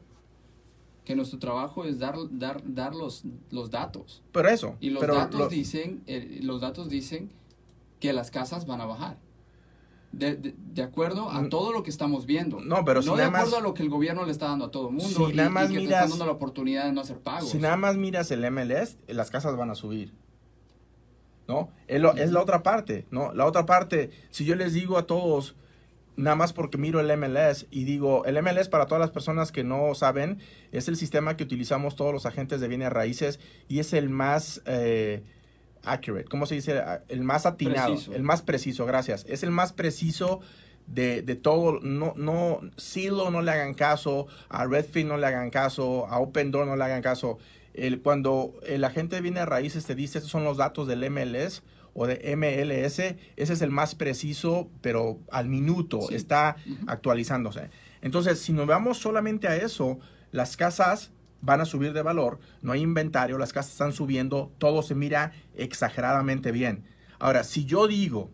que 1.04 1.16
nuestro 1.16 1.38
trabajo 1.38 1.84
es 1.84 1.98
dar, 1.98 2.16
dar, 2.30 2.62
dar 2.64 2.94
los, 2.94 3.24
los 3.50 3.70
datos. 3.70 4.22
Pero 4.32 4.48
eso. 4.48 4.76
Y 4.80 4.90
los 4.90 5.00
pero 5.00 5.14
datos 5.14 5.40
lo- 5.40 5.48
dicen, 5.48 6.02
eh, 6.06 6.40
los 6.42 6.60
datos 6.60 6.88
dicen 6.88 7.30
que 7.98 8.12
las 8.12 8.30
casas 8.30 8.66
van 8.66 8.80
a 8.80 8.84
bajar. 8.86 9.18
De, 10.12 10.36
de- 10.36 10.54
de 10.56 10.82
acuerdo 10.82 11.30
a 11.30 11.40
Mm. 11.40 11.48
todo 11.48 11.72
lo 11.72 11.82
que 11.82 11.88
estamos 11.90 12.26
viendo. 12.26 12.60
No, 12.60 12.84
pero 12.84 13.00
si 13.02 13.08
no 13.08 13.14
de 13.16 13.20
nada 13.22 13.30
más- 13.30 13.40
acuerdo 13.42 13.58
a 13.58 13.60
lo 13.62 13.72
que 13.74 13.82
el 13.82 13.88
gobierno 13.88 14.24
le 14.26 14.32
está 14.32 14.46
dando 14.48 14.66
a 14.66 14.70
todo 14.70 14.88
el 14.88 14.94
mundo 14.94 15.26
Si 15.26 15.32
y, 15.32 15.36
nada 15.36 15.48
más 15.48 15.64
y 15.70 15.74
que 15.74 15.78
te 15.80 15.84
miras- 15.86 15.98
están 16.04 16.10
dando 16.10 16.26
la 16.26 16.32
oportunidad 16.32 16.84
de 16.84 16.92
no 16.92 17.00
hacer 17.00 17.18
pagos. 17.18 17.48
Si 17.50 17.58
nada 17.58 17.76
más 17.78 17.96
miras 17.96 18.30
el 18.30 18.44
MLS, 18.44 18.98
las 19.08 19.30
casas 19.30 19.56
van 19.56 19.70
a 19.70 19.74
subir. 19.74 20.12
¿No? 21.48 21.70
Es, 21.88 22.00
lo- 22.00 22.14
es 22.14 22.30
la 22.30 22.40
otra 22.40 22.62
parte, 22.62 23.06
¿no? 23.10 23.32
La 23.34 23.46
otra 23.46 23.66
parte, 23.66 24.10
si 24.30 24.44
yo 24.44 24.54
les 24.54 24.74
digo 24.74 24.96
a 24.96 25.06
todos, 25.06 25.56
nada 26.16 26.36
más 26.36 26.52
porque 26.52 26.78
miro 26.78 27.00
el 27.00 27.10
MLS 27.10 27.66
y 27.70 27.84
digo, 27.84 28.24
el 28.26 28.36
MLS 28.36 28.68
para 28.68 28.86
todas 28.86 29.00
las 29.00 29.10
personas 29.10 29.50
que 29.50 29.64
no 29.64 29.94
saben, 29.94 30.38
es 30.70 30.88
el 30.88 30.96
sistema 30.96 31.36
que 31.36 31.44
utilizamos 31.44 31.96
todos 31.96 32.12
los 32.12 32.26
agentes 32.26 32.60
de 32.60 32.68
bienes 32.68 32.90
raíces 32.92 33.40
y 33.68 33.80
es 33.80 33.92
el 33.92 34.08
más 34.08 34.62
eh, 34.66 35.24
accurate, 35.84 36.24
¿cómo 36.26 36.46
se 36.46 36.54
dice? 36.56 36.80
El 37.08 37.22
más 37.22 37.46
atinado, 37.46 37.92
Preciso. 37.94 38.14
el 38.14 38.22
más 38.22 38.42
preciso, 38.42 38.86
gracias. 38.86 39.24
Es 39.28 39.42
el 39.42 39.50
más 39.50 39.72
preciso 39.72 40.40
de, 40.86 41.22
de 41.22 41.36
todo, 41.36 41.80
no, 41.80 42.12
no, 42.16 42.60
Silo 42.76 43.30
no 43.30 43.40
le 43.42 43.50
hagan 43.52 43.74
caso, 43.74 44.26
a 44.48 44.66
Redfin 44.66 45.08
no 45.08 45.16
le 45.16 45.26
hagan 45.26 45.50
caso, 45.50 46.06
a 46.08 46.18
Open 46.18 46.50
Door 46.50 46.66
no 46.66 46.76
le 46.76 46.84
hagan 46.84 47.02
caso. 47.02 47.38
El, 47.74 48.00
cuando 48.02 48.54
el 48.66 48.84
agente 48.84 49.16
de 49.16 49.22
bienes 49.22 49.46
raíces 49.46 49.84
te 49.86 49.94
dice, 49.94 50.18
estos 50.18 50.30
son 50.30 50.44
los 50.44 50.56
datos 50.58 50.86
del 50.88 51.08
MLS 51.10 51.62
o 51.94 52.06
de 52.06 52.34
MLS, 52.36 52.98
ese 52.98 53.16
es 53.36 53.62
el 53.62 53.70
más 53.70 53.94
preciso, 53.94 54.68
pero 54.80 55.18
al 55.30 55.48
minuto 55.48 56.00
Sí. 56.08 56.14
está 56.14 56.56
actualizándose. 56.86 57.70
Entonces, 58.02 58.40
si 58.40 58.52
nos 58.52 58.66
vamos 58.66 58.98
solamente 58.98 59.46
a 59.48 59.56
eso, 59.56 59.98
las 60.32 60.56
casas 60.56 61.12
van 61.42 61.60
a 61.60 61.66
subir 61.66 61.92
de 61.92 62.02
valor, 62.02 62.38
no 62.62 62.72
hay 62.72 62.80
inventario, 62.80 63.36
las 63.36 63.52
casas 63.52 63.72
están 63.72 63.92
subiendo, 63.92 64.52
todo 64.58 64.82
se 64.82 64.94
mira 64.94 65.32
exageradamente 65.54 66.52
bien. 66.52 66.84
Ahora, 67.18 67.44
si 67.44 67.66
yo 67.66 67.86
digo, 67.86 68.30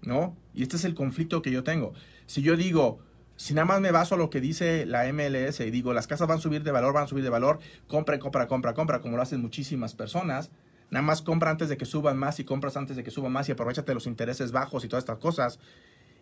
¿no? 0.00 0.36
Y 0.54 0.62
este 0.62 0.76
es 0.76 0.84
el 0.84 0.94
conflicto 0.94 1.42
que 1.42 1.50
yo 1.50 1.62
tengo. 1.64 1.92
Si 2.26 2.40
yo 2.42 2.56
digo, 2.56 3.00
Si 3.36 3.54
nada 3.54 3.64
más 3.64 3.80
me 3.80 3.90
baso 3.90 4.14
a 4.14 4.18
lo 4.18 4.30
que 4.30 4.40
dice 4.40 4.86
la 4.86 5.10
MLS 5.12 5.60
y 5.60 5.70
digo, 5.70 5.92
las 5.92 6.06
casas 6.06 6.28
van 6.28 6.38
a 6.38 6.40
subir 6.40 6.62
de 6.62 6.70
valor, 6.70 6.92
van 6.92 7.04
a 7.04 7.06
subir 7.08 7.24
de 7.24 7.30
valor, 7.30 7.58
compra, 7.88 8.18
compra, 8.18 8.46
compra, 8.46 8.74
compra, 8.74 9.00
como 9.00 9.16
lo 9.16 9.22
hacen 9.22 9.40
muchísimas 9.40 9.94
personas, 9.94 10.50
nada 10.90 11.02
más 11.02 11.22
compra 11.22 11.50
antes 11.50 11.68
de 11.68 11.76
que 11.76 11.86
suban 11.86 12.18
más 12.18 12.38
y 12.38 12.44
compras 12.44 12.76
antes 12.76 12.96
de 12.96 13.02
que 13.02 13.10
suban 13.10 13.32
más 13.32 13.48
y 13.48 13.52
aprovechate 13.52 13.94
los 13.94 14.06
intereses 14.06 14.52
bajos 14.52 14.84
y 14.84 14.88
todas 14.88 15.02
estas 15.02 15.18
cosas. 15.18 15.58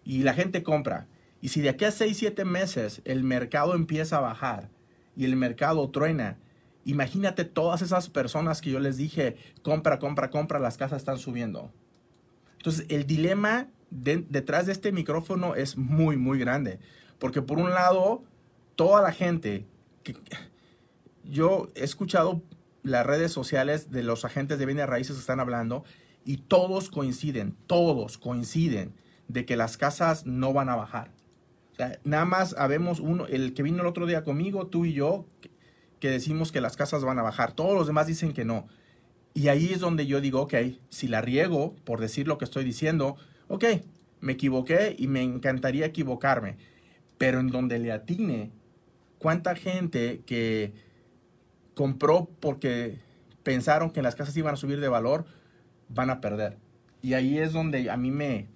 Y 0.02 0.22
la 0.22 0.32
gente 0.32 0.62
compra. 0.62 1.08
Y 1.42 1.48
si 1.48 1.60
de 1.60 1.68
aquí 1.68 1.84
a 1.84 1.90
6, 1.90 2.16
7 2.16 2.44
meses 2.46 3.02
el 3.04 3.22
mercado 3.24 3.74
empieza 3.74 4.16
a 4.16 4.20
bajar 4.20 4.70
y 5.16 5.24
el 5.24 5.36
mercado 5.36 5.88
truena, 5.90 6.38
imagínate 6.84 7.44
todas 7.44 7.82
esas 7.82 8.08
personas 8.08 8.60
que 8.60 8.70
yo 8.70 8.80
les 8.80 8.96
dije, 8.96 9.36
compra, 9.62 9.98
compra, 9.98 10.30
compra, 10.30 10.58
las 10.58 10.76
casas 10.76 10.98
están 10.98 11.18
subiendo. 11.18 11.72
Entonces, 12.58 12.86
el 12.88 13.06
dilema 13.06 13.68
detrás 13.90 14.66
de 14.66 14.72
este 14.72 14.92
micrófono 14.92 15.54
es 15.54 15.76
muy, 15.76 16.16
muy 16.16 16.38
grande. 16.38 16.78
Porque 17.18 17.42
por 17.42 17.58
un 17.58 17.70
lado, 17.70 18.22
toda 18.76 19.02
la 19.02 19.12
gente, 19.12 19.66
que, 20.02 20.14
yo 21.24 21.68
he 21.74 21.84
escuchado 21.84 22.42
las 22.82 23.06
redes 23.06 23.32
sociales 23.32 23.90
de 23.90 24.02
los 24.02 24.24
agentes 24.24 24.58
de 24.58 24.66
bienes 24.66 24.88
raíces 24.88 25.16
que 25.16 25.20
están 25.20 25.40
hablando 25.40 25.84
y 26.24 26.38
todos 26.38 26.90
coinciden, 26.90 27.56
todos 27.66 28.18
coinciden 28.18 28.94
de 29.28 29.44
que 29.44 29.56
las 29.56 29.76
casas 29.76 30.26
no 30.26 30.52
van 30.52 30.68
a 30.68 30.76
bajar. 30.76 31.10
Nada 32.04 32.24
más 32.24 32.54
habemos 32.58 33.00
uno, 33.00 33.26
el 33.26 33.54
que 33.54 33.62
vino 33.62 33.80
el 33.80 33.86
otro 33.86 34.06
día 34.06 34.24
conmigo, 34.24 34.66
tú 34.66 34.84
y 34.84 34.92
yo, 34.92 35.26
que 36.00 36.10
decimos 36.10 36.52
que 36.52 36.60
las 36.60 36.76
casas 36.76 37.04
van 37.04 37.18
a 37.18 37.22
bajar. 37.22 37.52
Todos 37.52 37.74
los 37.74 37.86
demás 37.86 38.06
dicen 38.06 38.32
que 38.32 38.44
no. 38.44 38.66
Y 39.34 39.48
ahí 39.48 39.72
es 39.72 39.80
donde 39.80 40.06
yo 40.06 40.20
digo, 40.20 40.40
ok, 40.40 40.54
si 40.88 41.06
la 41.06 41.20
riego 41.20 41.74
por 41.84 42.00
decir 42.00 42.26
lo 42.26 42.38
que 42.38 42.44
estoy 42.44 42.64
diciendo, 42.64 43.16
ok, 43.48 43.64
me 44.20 44.32
equivoqué 44.32 44.96
y 44.98 45.06
me 45.06 45.22
encantaría 45.22 45.86
equivocarme. 45.86 46.56
Pero 47.18 47.38
en 47.38 47.48
donde 47.48 47.78
le 47.78 47.92
atine, 47.92 48.50
¿cuánta 49.18 49.54
gente 49.54 50.22
que 50.26 50.72
compró 51.74 52.28
porque 52.40 52.98
pensaron 53.42 53.90
que 53.90 54.02
las 54.02 54.14
casas 54.14 54.36
iban 54.36 54.54
a 54.54 54.56
subir 54.56 54.80
de 54.80 54.88
valor, 54.88 55.26
van 55.88 56.10
a 56.10 56.20
perder? 56.20 56.58
Y 57.02 57.14
ahí 57.14 57.38
es 57.38 57.52
donde 57.52 57.90
a 57.90 57.96
mí 57.96 58.10
me... 58.10 58.48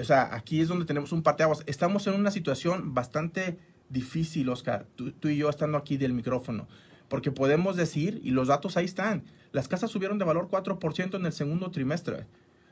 o 0.00 0.04
sea, 0.04 0.34
aquí 0.34 0.60
es 0.60 0.68
donde 0.68 0.84
tenemos 0.84 1.12
un 1.12 1.22
parteaguas. 1.22 1.62
Estamos 1.66 2.06
en 2.06 2.14
una 2.14 2.30
situación 2.30 2.94
bastante 2.94 3.58
difícil, 3.88 4.48
Oscar, 4.48 4.86
tú, 4.94 5.12
y 5.28 5.36
yo 5.36 5.50
estando 5.50 5.76
aquí 5.76 5.96
del 5.96 6.12
micrófono, 6.12 6.68
porque 7.08 7.32
podemos 7.32 7.76
decir, 7.76 8.20
y 8.22 8.30
los 8.30 8.48
datos 8.48 8.76
ahí 8.76 8.84
están, 8.84 9.24
las 9.52 9.68
casas 9.68 9.90
subieron 9.90 10.18
de 10.18 10.24
valor 10.24 10.48
4% 10.48 11.16
en 11.16 11.26
el 11.26 11.32
segundo 11.32 11.70
trimestre. 11.70 12.26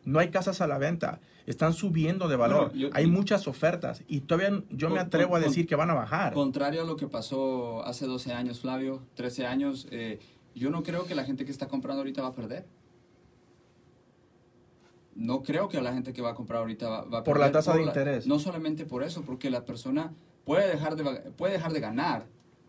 No 0.05 0.21
hay 0.21 0.31
casas 0.31 0.61
a 0.61 0.67
la 0.67 0.79
venta, 0.79 1.21
están 1.45 1.75
subiendo 1.75 2.29
de 2.29 2.37
valor. 2.37 2.73
hay 2.93 3.07
muchas 3.09 3.47
ofertas 3.49 4.05
y 4.07 4.21
todavía 4.21 4.63
yo 4.71 4.89
me 4.89 5.01
atrevo 5.01 5.37
a 5.37 5.41
decir 5.41 5.67
que 5.67 5.75
van 5.75 5.91
a 5.91 5.95
bajar. 5.95 6.33
Contrario 6.33 6.83
a 6.83 6.85
lo 6.87 6.97
que 6.97 7.09
pasó 7.09 7.85
hace 7.85 8.07
12 8.07 8.33
años, 8.33 8.61
Flavio, 8.61 9.03
13 9.15 9.47
años, 9.47 9.87
eh, 9.91 10.19
yo 10.55 10.71
no 10.71 10.83
creo 10.83 11.05
que 11.05 11.15
la 11.15 11.25
gente 11.25 11.45
que 11.45 11.51
está 11.51 11.67
comprando 11.67 12.01
ahorita 12.01 12.23
va 12.23 12.29
a 12.29 12.35
perder. 12.35 12.65
No 15.19 15.43
creo 15.43 15.69
que 15.69 15.81
la 15.81 15.93
gente 15.93 16.13
que 16.13 16.23
va 16.23 16.31
a 16.31 16.35
comprar 16.35 16.61
ahorita 16.61 16.89
va, 16.89 16.99
a 16.99 17.03
perder. 17.03 17.25
Por 17.25 17.41
la 17.41 17.51
tasa 17.51 17.75
de 17.75 17.83
interés. 17.83 18.27
No 18.29 18.39
solamente 18.39 18.87
por 18.87 19.03
eso, 19.03 19.23
porque 19.23 19.51
la 19.51 19.65
persona 19.65 20.15
puede 20.45 20.69
dejar 20.69 20.95
de, 20.95 21.03
puede 21.33 21.55
dejar 21.55 21.73
de 21.73 21.81
ganar, 21.81 22.27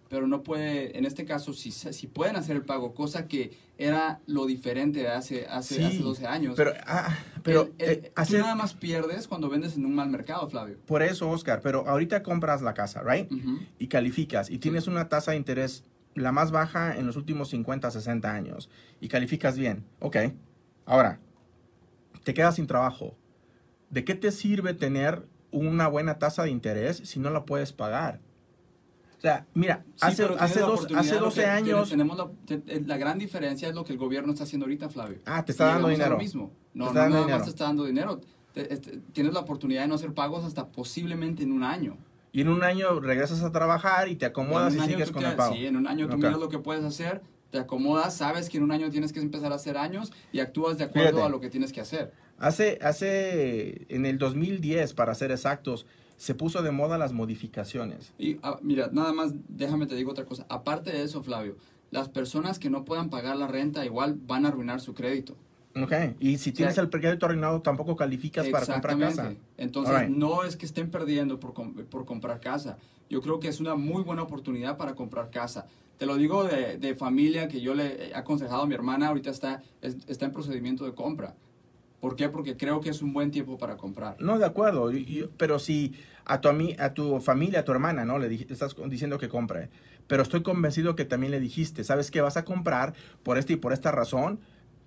pero 0.09 0.25
no 0.25 0.41
puede, 0.41 0.97
en 0.97 1.05
este 1.05 1.25
caso, 1.25 1.53
si, 1.53 1.71
si 1.71 2.07
pueden 2.07 2.35
hacer 2.35 2.55
el 2.55 2.63
pago, 2.63 2.95
cosa 2.95 3.27
que 3.27 3.55
era 3.77 4.19
lo 4.25 4.47
diferente 4.47 5.01
de 5.01 5.09
hace, 5.09 5.45
hace, 5.45 5.85
hace 5.85 5.99
12 5.99 6.25
años. 6.25 6.55
Pero, 6.57 6.73
ah, 6.87 7.15
pero 7.43 7.69
eh, 7.77 8.11
nada 8.31 8.55
más 8.55 8.73
pierdes 8.73 9.27
cuando 9.27 9.47
vendes 9.47 9.77
en 9.77 9.85
un 9.85 9.93
mal 9.93 10.09
mercado, 10.09 10.49
Flavio. 10.49 10.79
Por 10.87 11.03
eso, 11.03 11.29
Oscar, 11.29 11.61
pero 11.61 11.87
ahorita 11.87 12.23
compras 12.23 12.63
la 12.63 12.73
casa, 12.73 13.03
¿right? 13.03 13.31
Y 13.77 13.87
calificas 13.87 14.49
y 14.49 14.57
tienes 14.57 14.87
una 14.87 15.07
tasa 15.07 15.31
de 15.31 15.37
interés 15.37 15.83
la 16.15 16.31
más 16.31 16.49
baja 16.49 16.97
en 16.97 17.05
los 17.05 17.15
últimos 17.15 17.49
50, 17.49 17.91
60 17.91 18.33
años 18.33 18.69
y 18.99 19.07
calificas 19.07 19.57
bien. 19.57 19.85
Ok, 19.99 20.17
ahora, 20.85 21.19
te 22.29 22.35
quedas 22.35 22.57
sin 22.57 22.67
trabajo. 22.67 23.17
¿De 23.89 24.05
qué 24.05 24.13
te 24.13 24.31
sirve 24.31 24.75
tener 24.75 25.25
una 25.51 25.87
buena 25.87 26.19
tasa 26.19 26.43
de 26.43 26.51
interés 26.51 26.97
si 26.97 27.19
no 27.19 27.31
la 27.31 27.43
puedes 27.43 27.73
pagar. 27.73 28.19
O 29.17 29.21
sea, 29.21 29.47
mira, 29.55 29.83
hace, 29.99 30.25
hace, 30.37 30.59
dos, 30.59 30.87
hace 30.95 31.15
12 31.15 31.45
años... 31.47 31.89
Tenemos 31.89 32.15
la, 32.85 32.97
gran 32.97 33.17
diferencia 33.17 33.67
es 33.67 33.73
lo 33.73 33.83
que 33.83 33.93
el 33.93 33.97
gobierno 33.97 34.31
está 34.31 34.43
haciendo 34.43 34.65
ahorita, 34.65 34.89
Flavio. 34.89 35.17
Ah, 35.25 35.43
te 35.43 35.53
está 35.53 35.65
dando 35.65 35.87
dinero. 35.87 36.19
mismo. 36.19 36.51
No, 36.75 36.93
no 36.93 37.09
nada 37.09 37.27
más 37.27 37.45
te 37.45 37.49
está 37.49 37.63
dando 37.63 37.85
dinero. 37.85 38.21
Este, 38.53 38.99
tienes 39.11 39.33
la 39.33 39.39
oportunidad 39.39 39.81
de 39.81 39.87
no 39.87 39.95
hacer 39.95 40.13
pagos 40.13 40.45
hasta 40.45 40.67
posiblemente 40.67 41.41
en 41.41 41.51
un 41.51 41.63
año. 41.63 41.97
Y 42.31 42.41
en 42.41 42.49
un 42.49 42.63
año 42.63 42.99
regresas 42.99 43.41
a 43.41 43.51
trabajar 43.51 44.07
y 44.07 44.17
te 44.17 44.27
acomodas 44.27 44.75
y 44.75 44.79
sigues 44.81 45.09
con 45.09 45.25
el 45.25 45.35
pago. 45.35 45.55
Sí, 45.55 45.65
en 45.65 45.77
un 45.77 45.87
año 45.87 46.07
tú 46.07 46.17
miras 46.17 46.37
lo 46.37 46.47
que 46.47 46.59
puedes 46.59 46.85
hacer, 46.85 47.23
te 47.51 47.59
acomodas, 47.59 48.15
sabes 48.15 48.49
que 48.49 48.57
en 48.57 48.63
un 48.63 48.71
año 48.71 48.89
tienes 48.89 49.13
que 49.13 49.19
empezar 49.19 49.51
a 49.51 49.55
hacer 49.55 49.77
años 49.77 50.11
y 50.31 50.39
actúas 50.39 50.77
de 50.77 50.85
acuerdo 50.85 51.23
a 51.23 51.29
lo 51.29 51.39
que 51.39 51.49
tienes 51.49 51.73
que 51.73 51.81
hacer. 51.81 52.13
Hace, 52.37 52.79
hace, 52.81 53.85
en 53.89 54.05
el 54.05 54.17
2010, 54.17 54.93
para 54.93 55.13
ser 55.15 55.31
exactos, 55.31 55.85
se 56.15 56.35
puso 56.35 56.61
de 56.61 56.71
moda 56.71 56.97
las 56.97 57.11
modificaciones. 57.11 58.13
Y 58.17 58.39
ah, 58.43 58.59
mira, 58.61 58.89
nada 58.91 59.13
más, 59.13 59.33
déjame 59.47 59.87
te 59.87 59.95
digo 59.95 60.11
otra 60.11 60.25
cosa. 60.25 60.45
Aparte 60.49 60.91
de 60.91 61.03
eso, 61.03 61.23
Flavio, 61.23 61.57
las 61.91 62.09
personas 62.09 62.59
que 62.59 62.69
no 62.69 62.85
puedan 62.85 63.09
pagar 63.09 63.35
la 63.37 63.47
renta 63.47 63.85
igual 63.85 64.17
van 64.25 64.45
a 64.45 64.49
arruinar 64.49 64.79
su 64.81 64.93
crédito. 64.93 65.35
Ok, 65.75 65.93
y 66.19 66.37
si 66.37 66.51
tienes 66.51 66.77
el 66.77 66.89
crédito 66.89 67.25
arruinado 67.25 67.61
tampoco 67.61 67.95
calificas 67.95 68.47
para 68.49 68.65
comprar 68.65 68.97
casa. 68.97 69.33
Entonces, 69.57 70.09
no 70.09 70.43
es 70.43 70.55
que 70.55 70.65
estén 70.65 70.89
perdiendo 70.89 71.39
por, 71.39 71.53
por 71.85 72.05
comprar 72.05 72.39
casa. 72.39 72.77
Yo 73.09 73.21
creo 73.21 73.39
que 73.39 73.47
es 73.47 73.59
una 73.59 73.75
muy 73.75 74.03
buena 74.03 74.23
oportunidad 74.23 74.77
para 74.77 74.95
comprar 74.95 75.29
casa. 75.29 75.67
Te 75.99 76.05
lo 76.05 76.15
digo 76.15 76.45
de, 76.45 76.77
de 76.77 76.95
familia 76.95 77.47
que 77.47 77.61
yo 77.61 77.75
le 77.75 78.07
he 78.07 78.15
aconsejado 78.15 78.63
a 78.63 78.65
mi 78.65 78.73
hermana, 78.73 79.09
ahorita 79.09 79.29
está, 79.29 79.61
está 79.81 80.25
en 80.25 80.31
procedimiento 80.31 80.85
de 80.85 80.95
compra. 80.95 81.35
¿Por 81.99 82.15
qué? 82.15 82.29
Porque 82.29 82.55
creo 82.55 82.79
que 82.79 82.89
es 82.89 83.01
un 83.01 83.13
buen 83.13 83.31
tiempo 83.31 83.57
para 83.57 83.75
comprar. 83.77 84.15
No, 84.19 84.39
de 84.39 84.45
acuerdo. 84.45 84.89
pero 85.37 85.59
si 85.59 85.93
a 86.25 86.39
tu, 86.39 86.49
a 86.77 86.93
tu 86.93 87.19
familia, 87.19 87.59
a 87.59 87.65
tu 87.65 87.71
hermana, 87.71 88.05
¿no? 88.05 88.17
Le 88.17 88.33
estás 88.33 88.75
diciendo 88.87 89.17
que 89.17 89.27
compre. 89.27 89.69
Pero 90.07 90.23
estoy 90.23 90.41
convencido 90.41 90.95
que 90.95 91.05
también 91.05 91.31
le 91.31 91.39
dijiste, 91.39 91.83
¿sabes 91.83 92.09
qué? 92.09 92.21
Vas 92.21 92.37
a 92.37 92.45
comprar 92.45 92.93
por 93.21 93.37
esta 93.37 93.53
y 93.53 93.57
por 93.57 93.73
esta 93.73 93.91
razón, 93.91 94.39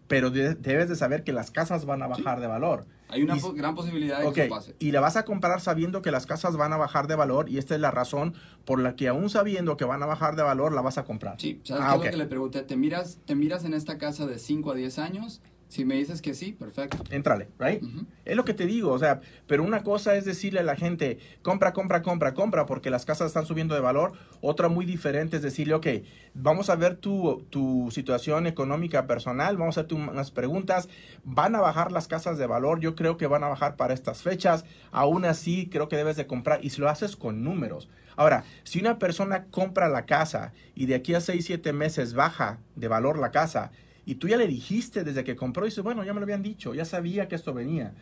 pero 0.09 0.31
debes 0.31 0.89
de 0.89 0.97
saber 0.97 1.23
que 1.23 1.33
las 1.33 1.51
casas 1.51 1.85
van 1.85 2.03
a 2.03 2.07
bajar 2.07 2.41
de 2.41 2.47
valor. 2.47 2.87
Hay 3.13 3.23
una 3.23 3.37
gran 3.55 3.75
posibilidad 3.75 4.21
de 4.21 4.33
que 4.33 4.45
eso 4.45 4.55
pase. 4.55 4.75
Y 4.79 4.91
la 4.91 5.01
vas 5.01 5.17
a 5.17 5.27
comprar 5.27 5.61
sabiendo 5.61 6.01
que 6.01 6.11
las 6.11 6.25
casas 6.25 6.57
van 6.57 6.73
a 6.73 6.79
bajar 6.79 7.09
de 7.09 7.15
valor 7.15 7.51
y 7.51 7.59
esta 7.59 7.75
es 7.75 7.81
la 7.81 7.91
razón 7.91 8.33
por 8.65 8.81
la 8.81 8.97
que 8.97 9.09
aún 9.09 9.29
sabiendo 9.29 9.77
que 9.77 9.85
van 9.85 10.03
a 10.03 10.07
bajar 10.07 10.35
de 10.35 10.43
valor, 10.43 10.73
la 10.73 10.81
vas 10.81 10.97
a 10.97 11.05
comprar. 11.05 11.39
Sí, 11.39 11.61
¿sabes 11.63 11.85
ah, 11.87 11.91
qué 11.93 11.99
es 11.99 12.05
lo 12.07 12.11
que 12.11 12.17
le 12.17 12.27
pregunté? 12.27 12.63
¿Te 12.63 12.77
miras, 12.77 13.19
¿Te 13.27 13.35
miras 13.35 13.65
en 13.65 13.75
esta 13.75 13.99
casa 13.99 14.27
de 14.27 14.39
5 14.39 14.73
a 14.73 14.75
10 14.75 14.99
años? 14.99 15.43
Si 15.73 15.87
me 15.87 15.95
dices 15.95 16.21
que 16.21 16.35
sí, 16.35 16.53
perfecto. 16.53 17.03
Entrale, 17.09 17.49
right? 17.59 17.83
Es 18.27 18.37
lo 18.37 18.45
que 18.45 18.53
te 18.53 18.67
digo, 18.67 18.93
o 18.93 18.99
sea, 18.99 19.23
pero 19.47 19.63
una 19.63 19.83
cosa 19.83 20.17
es 20.17 20.27
decirle 20.27 20.61
a 20.61 20.63
la 20.63 20.77
gente, 20.77 21.19
compra, 21.41 21.73
compra, 21.73 22.03
compra, 22.03 22.35
compra, 22.35 22.67
porque 22.67 22.91
las 22.91 23.07
casas 23.07 23.29
están 23.29 23.47
subiendo 23.47 23.75
de 23.75 23.81
valor. 23.81 24.13
Otra 24.43 24.69
muy 24.69 24.85
diferente 24.85 25.37
es 25.37 25.43
decirle, 25.43 25.73
ok, 25.73 25.87
vamos 26.35 26.69
a 26.69 26.77
ver 26.77 26.97
tu, 26.97 27.47
tu 27.49 27.89
situación 27.91 28.47
económica 28.47 29.07
personal, 29.07 29.57
vamos 29.57 29.79
a 29.79 29.81
hacerte 29.81 29.95
unas 29.95 30.31
preguntas, 30.31 30.91
van 31.25 31.55
a 31.55 31.63
bajar 31.63 31.91
las 31.91 32.07
casas 32.07 32.37
de 32.37 32.47
valor, 32.47 32.81
yo 32.81 32.95
creo 32.95 33.17
que 33.17 33.27
van 33.27 33.43
a 33.43 33.49
bajar 33.49 33.77
para 33.77 33.95
estas 33.95 34.21
fechas, 34.21 34.67
aún 34.91 35.25
así 35.25 35.71
creo 35.71 35.89
que 35.89 35.97
debes 35.97 36.17
de 36.17 36.27
comprar 36.27 36.63
y 36.63 36.69
si 36.69 36.83
lo 36.83 36.91
haces 36.91 37.17
con 37.17 37.43
números. 37.43 37.89
Ahora, 38.17 38.45
si 38.63 38.79
una 38.79 38.99
persona 38.99 39.47
compra 39.47 39.89
la 39.89 40.05
casa 40.05 40.53
y 40.75 40.85
de 40.85 40.97
aquí 40.97 41.15
a 41.15 41.23
6, 41.23 41.43
7 41.47 41.73
meses 41.73 42.13
baja 42.13 42.59
de 42.77 42.89
valor 42.89 43.19
la 43.19 43.31
casa, 43.31 43.73
y 44.05 44.17
tú 44.17 44.29
ya 44.29 44.37
le 44.37 44.47
dijiste 44.47 45.05
desde 45.05 45.25
que 45.25 45.37
compró, 45.37 45.65
y 45.65 45.69
dice, 45.69 45.81
bueno, 45.81 46.05
ya 46.05 46.13
me 46.13 46.21
lo 46.21 46.25
habían 46.25 46.43
dicho, 46.43 46.75
ya 46.75 46.85
sabía 46.85 47.29
que 47.29 47.35
esto 47.35 47.55
venía. 47.55 47.95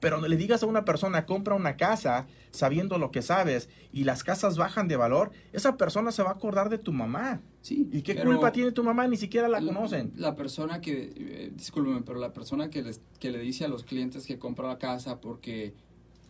Pero 0.00 0.20
le 0.20 0.36
digas 0.36 0.62
a 0.62 0.66
una 0.66 0.84
persona, 0.84 1.26
compra 1.26 1.54
una 1.54 1.76
casa 1.76 2.26
sabiendo 2.52 2.98
lo 2.98 3.10
que 3.10 3.20
sabes 3.20 3.68
y 3.92 4.04
las 4.04 4.22
casas 4.22 4.56
bajan 4.56 4.86
de 4.86 4.96
valor, 4.96 5.32
esa 5.52 5.76
persona 5.76 6.12
se 6.12 6.22
va 6.22 6.30
a 6.30 6.34
acordar 6.34 6.68
de 6.68 6.78
tu 6.78 6.92
mamá. 6.92 7.40
Sí. 7.62 7.88
¿Y 7.92 8.02
qué 8.02 8.14
culpa 8.14 8.52
tiene 8.52 8.70
tu 8.70 8.84
mamá? 8.84 9.08
Ni 9.08 9.16
siquiera 9.16 9.48
la, 9.48 9.60
conocen. 9.60 10.12
La 10.16 10.36
persona 10.36 10.80
que, 10.80 11.12
eh, 11.16 11.52
discúlpeme, 11.52 12.02
pero 12.02 12.20
la 12.20 12.32
persona 12.32 12.70
que, 12.70 12.82
les, 12.82 13.00
que 13.18 13.30
le 13.30 13.40
dice 13.40 13.64
a 13.64 13.68
los 13.68 13.82
clientes 13.82 14.24
que 14.24 14.38
compra 14.38 14.68
la 14.68 14.78
casa 14.78 15.20
porque, 15.20 15.74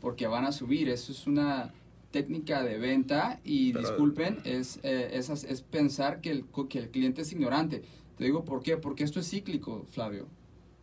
porque 0.00 0.26
van 0.26 0.46
a 0.46 0.52
subir, 0.52 0.88
eso 0.88 1.12
es 1.12 1.26
una 1.26 1.74
técnica 2.10 2.62
de 2.62 2.78
venta 2.78 3.40
y 3.44 3.72
disculpen, 3.72 4.38
es, 4.44 4.80
eh, 4.82 5.10
es, 5.12 5.28
es, 5.28 5.60
pensar 5.60 6.22
que 6.22 6.30
el, 6.30 6.46
que 6.70 6.78
el 6.78 6.88
cliente 6.88 7.22
es 7.22 7.32
ignorante. 7.32 7.82
Te 8.18 8.24
digo 8.24 8.44
por 8.44 8.62
qué, 8.62 8.76
porque 8.76 9.04
esto 9.04 9.20
es 9.20 9.30
cíclico, 9.30 9.86
Flavio. 9.90 10.26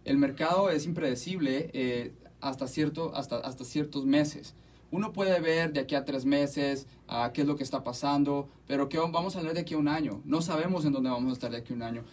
El 0.06 0.17
mercado 0.17 0.69
es 0.69 0.86
impredecible 0.86 1.69
eh, 1.74 2.13
hasta, 2.41 2.67
cierto, 2.67 3.13
hasta, 3.15 3.38
hasta 3.38 3.65
ciertos 3.65 4.06
meses. 4.06 4.54
Uno 4.91 5.12
puede 5.12 5.39
ver 5.41 5.74
de 5.74 5.82
aquí 5.82 5.95
a 5.95 6.06
tres 6.06 6.26
meses 6.26 6.88
a 7.08 7.32
qué 7.34 7.41
es 7.41 7.48
lo 7.48 7.58
que 7.58 7.63
está 7.63 7.84
pasando, 7.84 8.48
pero 8.67 8.88
¿qué 8.88 8.98
vamos 9.00 9.36
a 9.36 9.41
ver 9.41 9.54
de 9.54 9.62
aquí 9.62 9.74
a 9.74 9.78
un 9.78 9.88
año? 9.89 10.21
No 10.24 10.41
sabemos 10.41 10.86
en 10.86 10.93
dónde 10.93 11.10
vamos 11.10 11.32
a 11.32 11.34
estar 11.34 11.52
de 11.52 11.58
aquí 11.58 11.74
a 11.74 11.76
un 11.76 11.82
año. 11.84 12.04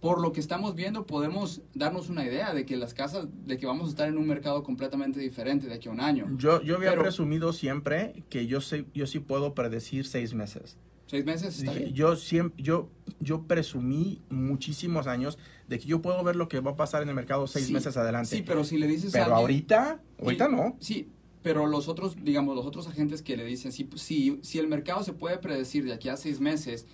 por 0.00 0.20
lo 0.20 0.30
que 0.30 0.38
estamos 0.38 0.76
viendo 0.76 1.06
podemos 1.06 1.60
darnos 1.74 2.08
una 2.08 2.24
idea 2.24 2.54
de 2.54 2.64
que 2.64 2.76
las 2.76 2.94
casas, 2.94 3.26
de 3.46 3.56
que 3.58 3.66
vamos 3.66 3.86
a 3.86 3.90
estar 3.90 4.08
en 4.08 4.16
un 4.16 4.28
mercado 4.28 4.62
completamente 4.62 5.18
diferente 5.18 5.66
de 5.66 5.74
aquí 5.74 5.88
a 5.88 5.92
un 5.92 6.00
año. 6.00 6.26
Yo, 6.36 6.62
yo 6.62 6.76
había 6.76 6.90
Pero- 6.90 7.02
presumido 7.02 7.52
siempre 7.52 8.22
que 8.28 8.46
yo, 8.46 8.60
sé, 8.60 8.84
yo 8.94 9.08
sí 9.08 9.18
puedo 9.18 9.54
predecir 9.54 10.06
seis 10.06 10.34
meses. 10.34 10.76
¿Seis 11.08 11.24
meses? 11.24 11.58
Está 11.58 11.72
bien. 11.72 11.92
yo 11.94 12.16
siempre, 12.16 12.62
yo, 12.62 12.90
yo 13.18 13.42
presumí 13.42 14.20
muchísimos 14.28 15.06
años 15.06 15.38
de 15.66 15.78
que 15.78 15.86
yo 15.86 16.02
puedo 16.02 16.22
ver 16.22 16.36
lo 16.36 16.48
que 16.48 16.60
va 16.60 16.72
a 16.72 16.76
pasar 16.76 17.02
en 17.02 17.08
el 17.08 17.14
mercado 17.14 17.46
seis 17.46 17.66
Sí, 17.66 17.72
meses 17.72 17.96
adelante. 17.96 18.36
Sí, 18.36 18.42
pero 18.46 18.62
si 18.62 18.76
le 18.78 18.86
dices 18.86 19.10
a 19.10 19.12
Pero 19.12 19.24
alguien- 19.24 19.40
ahorita, 19.40 20.00
ahorita 20.22 20.46
Sí, 20.46 20.52
no. 20.54 20.76
Sí, 20.80 21.08
pero 21.42 21.66
los 21.66 21.88
otros, 21.88 22.16
digamos, 22.22 22.54
los 22.54 22.66
otros 22.66 22.86
agentes 22.88 23.22
que 23.22 23.36
le 23.36 23.44
dicen, 23.46 23.72
si, 23.72 23.88
si, 23.96 24.38
si 24.42 24.58
el 24.58 24.68
mercado 24.68 25.02
se 25.02 25.14
puede 25.14 25.38
predecir 25.38 25.84
de 25.84 25.94
aquí 25.94 26.10
a 26.10 26.16
seis 26.18 26.40
meses, 26.40 26.86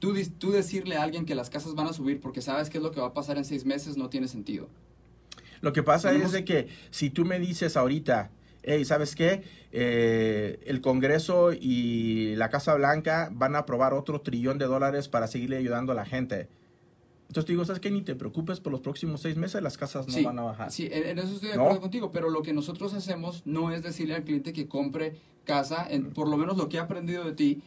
tú, 0.00 0.14
tú 0.38 0.50
decirle 0.50 0.96
a 0.96 1.02
alguien 1.04 1.24
que 1.24 1.34
las 1.36 1.48
casas 1.48 1.74
van 1.76 1.86
a 1.86 1.92
subir 1.92 2.20
porque 2.20 2.42
sabes 2.42 2.70
qué 2.70 2.78
es 2.78 2.82
lo 2.84 2.90
que 2.90 3.00
va 3.00 3.08
a 3.08 3.14
pasar 3.14 3.38
en 3.38 3.44
seis 3.44 3.64
meses 3.64 3.96
no 3.96 4.08
tiene 4.10 4.26
sentido. 4.26 4.68
Lo 5.60 5.72
que 5.72 5.82
pasa 5.84 6.08
Tenemos- 6.08 6.28
es 6.28 6.32
de 6.32 6.44
que 6.44 6.68
si 6.90 7.08
tú 7.08 7.24
me 7.24 7.38
dices 7.38 7.76
ahorita, 7.76 8.30
hey, 8.64 8.84
¿sabes 8.84 9.14
qué? 9.14 9.42
Eh, 9.72 10.60
el 10.66 10.80
Congreso 10.80 11.52
y 11.52 12.34
la 12.36 12.48
Casa 12.48 12.74
Blanca 12.74 13.30
van 13.32 13.56
a 13.56 13.60
aprobar 13.60 13.94
otro 13.94 14.20
trillón 14.20 14.58
de 14.58 14.66
dólares 14.66 15.08
para 15.08 15.26
seguirle 15.26 15.56
ayudando 15.56 15.92
a 15.92 15.94
la 15.94 16.04
gente. 16.04 16.48
Entonces 17.28 17.46
te 17.46 17.52
digo, 17.52 17.64
¿sabes 17.64 17.80
qué? 17.80 17.90
Ni 17.90 18.02
te 18.02 18.14
preocupes 18.14 18.60
por 18.60 18.70
los 18.70 18.80
próximos 18.80 19.20
seis 19.20 19.36
meses, 19.36 19.60
las 19.62 19.76
casas 19.76 20.06
no 20.06 20.12
sí, 20.12 20.24
van 20.24 20.38
a 20.38 20.42
bajar. 20.42 20.70
Sí, 20.70 20.88
en, 20.92 21.18
eso 21.18 21.34
estoy 21.34 21.50
de 21.50 21.56
¿No? 21.56 21.62
acuerdo 21.62 21.80
contigo, 21.80 22.12
pero 22.12 22.30
lo 22.30 22.42
que 22.42 22.52
nosotros 22.52 22.94
hacemos 22.94 23.42
no 23.44 23.72
es 23.72 23.82
decirle 23.82 24.14
al 24.14 24.24
cliente 24.24 24.52
que 24.52 24.68
compre 24.68 25.16
casa, 25.44 25.86
en, 25.88 26.10
por 26.12 26.28
lo 26.28 26.36
menos 26.36 26.56
lo 26.56 26.68
que 26.68 26.76
he 26.76 26.80
aprendido 26.80 27.24
de 27.24 27.32
ti, 27.32 27.62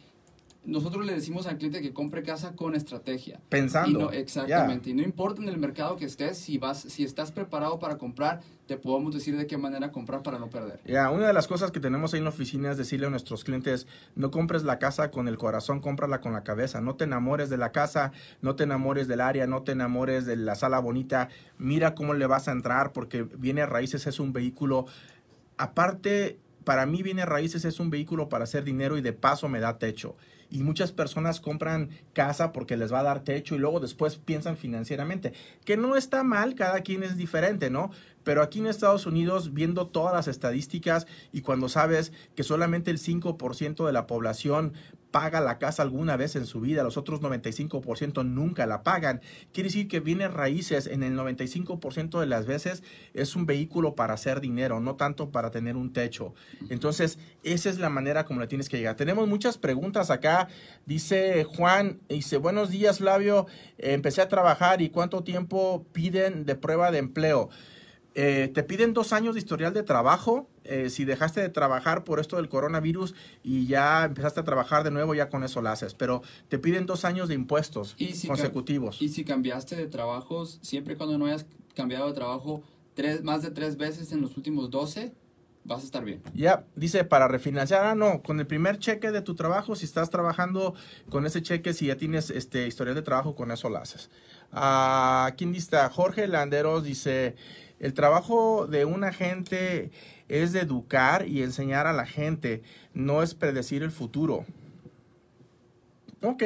nosotros 0.68 1.06
le 1.06 1.14
decimos 1.14 1.46
al 1.46 1.56
cliente 1.56 1.80
que 1.80 1.94
compre 1.94 2.22
casa 2.22 2.54
con 2.54 2.74
estrategia. 2.74 3.40
Pensando. 3.48 3.98
Y 3.98 4.02
no, 4.02 4.10
exactamente. 4.10 4.90
Y 4.90 4.94
no 4.94 5.02
importa 5.02 5.40
en 5.40 5.48
el 5.48 5.56
mercado 5.56 5.96
que 5.96 6.04
estés, 6.04 6.36
si 6.36 6.58
vas, 6.58 6.80
si 6.80 7.04
estás 7.04 7.32
preparado 7.32 7.78
para 7.78 7.96
comprar, 7.96 8.42
te 8.66 8.76
podemos 8.76 9.14
decir 9.14 9.34
de 9.38 9.46
qué 9.46 9.56
manera 9.56 9.90
comprar 9.90 10.22
para 10.22 10.38
no 10.38 10.50
perder. 10.50 10.78
Ya, 10.84 11.10
una 11.10 11.26
de 11.26 11.32
las 11.32 11.48
cosas 11.48 11.70
que 11.70 11.80
tenemos 11.80 12.12
ahí 12.12 12.18
en 12.18 12.24
la 12.24 12.30
oficina 12.30 12.70
es 12.70 12.76
decirle 12.76 13.06
a 13.06 13.10
nuestros 13.10 13.44
clientes, 13.44 13.86
no 14.14 14.30
compres 14.30 14.62
la 14.62 14.78
casa 14.78 15.10
con 15.10 15.26
el 15.26 15.38
corazón, 15.38 15.80
cómprala 15.80 16.20
con 16.20 16.34
la 16.34 16.44
cabeza. 16.44 16.82
No 16.82 16.96
te 16.96 17.04
enamores 17.04 17.48
de 17.48 17.56
la 17.56 17.72
casa, 17.72 18.12
no 18.42 18.54
te 18.54 18.64
enamores 18.64 19.08
del 19.08 19.22
área, 19.22 19.46
no 19.46 19.62
te 19.62 19.72
enamores 19.72 20.26
de 20.26 20.36
la 20.36 20.54
sala 20.54 20.80
bonita. 20.80 21.30
Mira 21.56 21.94
cómo 21.94 22.12
le 22.12 22.26
vas 22.26 22.46
a 22.46 22.52
entrar 22.52 22.92
porque 22.92 23.22
Viene 23.22 23.64
Raíces 23.64 24.06
es 24.06 24.20
un 24.20 24.34
vehículo, 24.34 24.84
aparte, 25.56 26.38
para 26.64 26.84
mí 26.84 27.02
Viene 27.02 27.24
Raíces 27.24 27.64
es 27.64 27.80
un 27.80 27.88
vehículo 27.88 28.28
para 28.28 28.44
hacer 28.44 28.64
dinero 28.64 28.98
y 28.98 29.00
de 29.00 29.14
paso 29.14 29.48
me 29.48 29.60
da 29.60 29.78
techo. 29.78 30.16
Y 30.50 30.62
muchas 30.62 30.92
personas 30.92 31.40
compran 31.40 31.90
casa 32.12 32.52
porque 32.52 32.76
les 32.76 32.92
va 32.92 33.00
a 33.00 33.04
dar 33.04 33.24
techo 33.24 33.54
y 33.54 33.58
luego 33.58 33.80
después 33.80 34.16
piensan 34.16 34.56
financieramente. 34.56 35.32
Que 35.64 35.76
no 35.76 35.96
está 35.96 36.22
mal, 36.22 36.54
cada 36.54 36.80
quien 36.80 37.02
es 37.02 37.16
diferente, 37.16 37.70
¿no? 37.70 37.90
Pero 38.24 38.42
aquí 38.42 38.58
en 38.58 38.66
Estados 38.66 39.06
Unidos, 39.06 39.54
viendo 39.54 39.86
todas 39.86 40.14
las 40.14 40.28
estadísticas 40.28 41.06
y 41.32 41.42
cuando 41.42 41.68
sabes 41.68 42.12
que 42.34 42.42
solamente 42.42 42.90
el 42.90 42.98
5% 42.98 43.86
de 43.86 43.92
la 43.92 44.06
población 44.06 44.72
paga 45.10 45.40
la 45.40 45.58
casa 45.58 45.82
alguna 45.82 46.16
vez 46.16 46.36
en 46.36 46.46
su 46.46 46.60
vida, 46.60 46.82
los 46.82 46.96
otros 46.96 47.20
95% 47.20 48.24
nunca 48.24 48.66
la 48.66 48.82
pagan, 48.82 49.20
quiere 49.52 49.68
decir 49.68 49.88
que 49.88 50.00
viene 50.00 50.28
raíces 50.28 50.86
en 50.86 51.02
el 51.02 51.16
95% 51.16 52.20
de 52.20 52.26
las 52.26 52.46
veces 52.46 52.82
es 53.14 53.36
un 53.36 53.46
vehículo 53.46 53.94
para 53.94 54.14
hacer 54.14 54.40
dinero, 54.40 54.80
no 54.80 54.96
tanto 54.96 55.30
para 55.30 55.50
tener 55.50 55.76
un 55.76 55.92
techo. 55.92 56.34
Entonces, 56.68 57.18
esa 57.42 57.70
es 57.70 57.78
la 57.78 57.88
manera 57.88 58.24
como 58.24 58.40
le 58.40 58.46
tienes 58.46 58.68
que 58.68 58.78
llegar. 58.78 58.96
Tenemos 58.96 59.28
muchas 59.28 59.58
preguntas 59.58 60.10
acá. 60.10 60.48
Dice 60.86 61.44
Juan, 61.44 62.00
dice, 62.08 62.36
buenos 62.36 62.70
días 62.70 62.98
Flavio, 62.98 63.46
empecé 63.78 64.20
a 64.20 64.28
trabajar 64.28 64.82
y 64.82 64.90
cuánto 64.90 65.22
tiempo 65.22 65.86
piden 65.92 66.44
de 66.44 66.54
prueba 66.54 66.90
de 66.90 66.98
empleo. 66.98 67.48
Eh, 68.20 68.48
te 68.48 68.64
piden 68.64 68.94
dos 68.94 69.12
años 69.12 69.34
de 69.34 69.38
historial 69.38 69.72
de 69.72 69.84
trabajo. 69.84 70.48
eh, 70.64 70.90
si 70.90 71.04
dejaste 71.04 71.40
de 71.40 71.50
trabajar 71.50 72.02
por 72.02 72.18
esto 72.18 72.34
del 72.36 72.48
coronavirus 72.48 73.14
y 73.44 73.68
ya 73.68 74.04
empezaste 74.04 74.40
a 74.40 74.44
trabajar 74.44 74.82
de 74.82 74.90
nuevo, 74.90 75.14
ya 75.14 75.28
con 75.28 75.44
eso 75.44 75.62
lo 75.62 75.68
haces. 75.68 75.94
Pero 75.94 76.22
te 76.48 76.58
piden 76.58 76.84
dos 76.84 77.04
años 77.04 77.28
de 77.28 77.34
impuestos 77.36 77.94
Y 77.96 78.14
si 78.14 78.26
consecutivos. 78.26 79.00
Y 79.00 79.08
si 79.08 79.24
cambiaste 79.24 79.76
de 79.76 79.86
trabajos, 79.86 80.58
siempre 80.62 80.94
y 80.94 80.96
cuando 80.96 81.16
no 81.16 81.26
hayas 81.26 81.46
cambiado 81.76 82.08
de 82.08 82.14
trabajo 82.14 82.64
tres, 82.94 83.22
más 83.22 83.42
de 83.42 83.52
tres 83.52 83.76
veces 83.76 84.10
en 84.10 84.20
los 84.20 84.36
últimos 84.36 84.68
12, 84.68 85.14
vas 85.64 85.82
a 85.82 85.84
estar 85.84 86.04
bien. 86.04 86.20
Ya, 86.34 86.64
dice 86.74 87.04
para 87.04 87.28
refinanciar, 87.28 87.84
ah, 87.84 87.94
no, 87.94 88.22
con 88.22 88.40
el 88.40 88.46
primer 88.48 88.80
cheque 88.80 89.12
de 89.12 89.22
tu 89.22 89.36
trabajo, 89.36 89.76
si 89.76 89.84
estás 89.84 90.10
trabajando 90.10 90.74
con 91.08 91.24
ese 91.24 91.40
cheque, 91.40 91.72
si 91.72 91.86
ya 91.86 91.96
tienes 91.96 92.30
este 92.30 92.66
historial 92.66 92.96
de 92.96 93.02
trabajo, 93.02 93.36
con 93.36 93.52
eso 93.52 93.70
lo 93.70 93.78
haces. 93.78 94.10
Ah, 94.50 95.32
¿Quién 95.36 95.52
dice? 95.52 95.76
Jorge 95.92 96.26
Landeros 96.26 96.82
dice, 96.82 97.36
el 97.80 97.94
trabajo 97.94 98.66
de 98.66 98.84
un 98.84 99.04
agente 99.04 99.90
es 100.28 100.54
educar 100.54 101.26
y 101.28 101.42
enseñar 101.42 101.86
a 101.86 101.92
la 101.92 102.06
gente, 102.06 102.62
no 102.94 103.22
es 103.22 103.34
predecir 103.34 103.82
el 103.82 103.90
futuro. 103.90 104.44
Ok, 106.22 106.42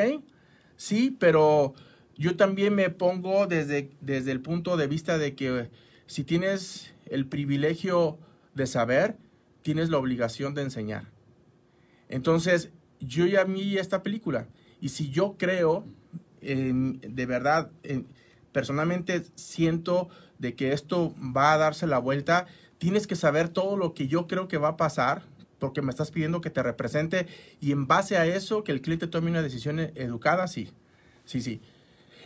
sí, 0.77 1.17
pero 1.19 1.75
yo 2.17 2.37
también 2.37 2.75
me 2.75 2.91
pongo 2.91 3.47
desde, 3.47 3.91
desde 4.01 4.33
el 4.33 4.41
punto 4.41 4.77
de 4.77 4.87
vista 4.87 5.19
de 5.19 5.35
que 5.35 5.71
si 6.07 6.25
tienes 6.25 6.93
el 7.07 7.27
privilegio 7.27 8.19
de 8.55 8.67
saber, 8.67 9.17
tienes 9.63 9.89
la 9.89 9.99
obligación 9.99 10.55
de 10.55 10.63
enseñar. 10.63 11.11
Entonces, 12.09 12.71
yo 13.01 13.27
ya 13.27 13.45
vi 13.45 13.79
esta 13.79 14.03
película 14.03 14.47
y 14.81 14.91
si 14.91 15.11
yo 15.11 15.37
creo, 15.39 15.87
en- 16.43 17.01
de 17.01 17.27
verdad, 17.27 17.71
en- 17.83 18.07
personalmente 18.53 19.23
siento 19.35 20.09
de 20.39 20.55
que 20.55 20.73
esto 20.73 21.15
va 21.37 21.53
a 21.53 21.59
darse 21.59 21.87
la 21.87 21.99
vuelta, 21.99 22.47
tienes 22.79 23.07
que 23.07 23.17
saber 23.17 23.49
todo 23.49 23.77
lo 23.77 23.95
que 23.95 24.09
yo 24.09 24.27
creo 24.27 24.49
que 24.49 24.59
va 24.59 24.69
a 24.69 24.77
pasar 24.77 25.23
porque 25.59 25.83
me 25.83 25.91
estás 25.91 26.11
pidiendo 26.11 26.41
que 26.41 26.51
te 26.51 26.63
represente 26.63 27.27
y 27.61 27.71
en 27.71 27.87
base 27.87 28.17
a 28.17 28.27
eso 28.27 28.65
que 28.65 28.73
el 28.73 28.83
cliente 28.83 29.07
tome 29.07 29.31
una 29.31 29.43
decisión 29.43 29.79
e- 29.79 29.93
educada, 29.95 30.49
sí, 30.49 30.71
sí, 31.25 31.41
sí. 31.41 31.61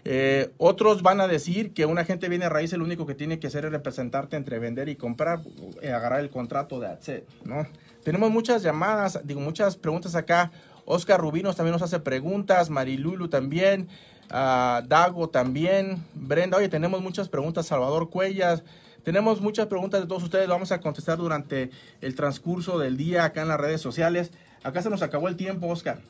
Eh, 0.09 0.53
otros 0.57 1.03
van 1.03 1.21
a 1.21 1.27
decir 1.27 1.75
que 1.75 1.85
un 1.85 1.99
agente 1.99 2.29
viene 2.29 2.45
a 2.45 2.49
raíz, 2.49 2.73
el 2.73 2.81
único 2.81 3.07
que 3.07 3.15
tiene 3.15 3.39
que 3.39 3.49
hacer 3.49 3.65
es 3.65 3.73
representarte 3.73 4.37
entre 4.37 4.59
vender 4.59 4.89
y 4.89 4.97
comprar, 4.97 5.41
eh, 5.83 5.93
agarrar 5.93 6.21
el 6.21 6.31
contrato, 6.31 6.81
that's 6.81 7.09
it, 7.09 7.25
¿no? 7.45 7.67
Tenemos 8.05 8.31
muchas 8.31 8.63
llamadas, 8.63 9.21
digo, 9.25 9.41
muchas 9.41 9.77
preguntas 9.77 10.15
acá. 10.15 10.53
Oscar 10.87 11.21
Rubinos 11.21 11.57
también 11.57 11.73
nos 11.73 11.83
hace 11.83 12.01
preguntas, 12.01 12.71
Marilulu 12.71 13.29
también, 13.29 13.89
ah, 14.31 14.83
Dago 14.89 15.29
también, 15.29 16.03
Brenda, 16.15 16.57
oye, 16.57 16.69
tenemos 16.69 17.03
muchas 17.03 17.29
preguntas, 17.29 17.67
Salvador 17.67 18.09
Cuellas, 18.09 18.63
tenemos 19.03 19.41
muchas 19.41 19.67
preguntas 19.67 20.01
de 20.01 20.07
todos 20.07 20.23
ustedes, 20.23 20.49
vamos 20.49 20.73
a 20.73 20.81
contestar 20.81 21.19
durante 21.19 21.71
el 22.01 22.15
transcurso 22.15 22.79
del 22.79 22.97
día 22.97 23.25
acá 23.25 23.43
en 23.43 23.49
las 23.49 23.61
redes 23.61 23.81
sociales. 23.81 24.33
Acá 24.65 24.83
se 24.83 24.91
nos 24.91 25.01
acabó 25.01 25.29
el 25.29 25.37
tiempo, 25.37 25.69
Oscar. 25.69 26.01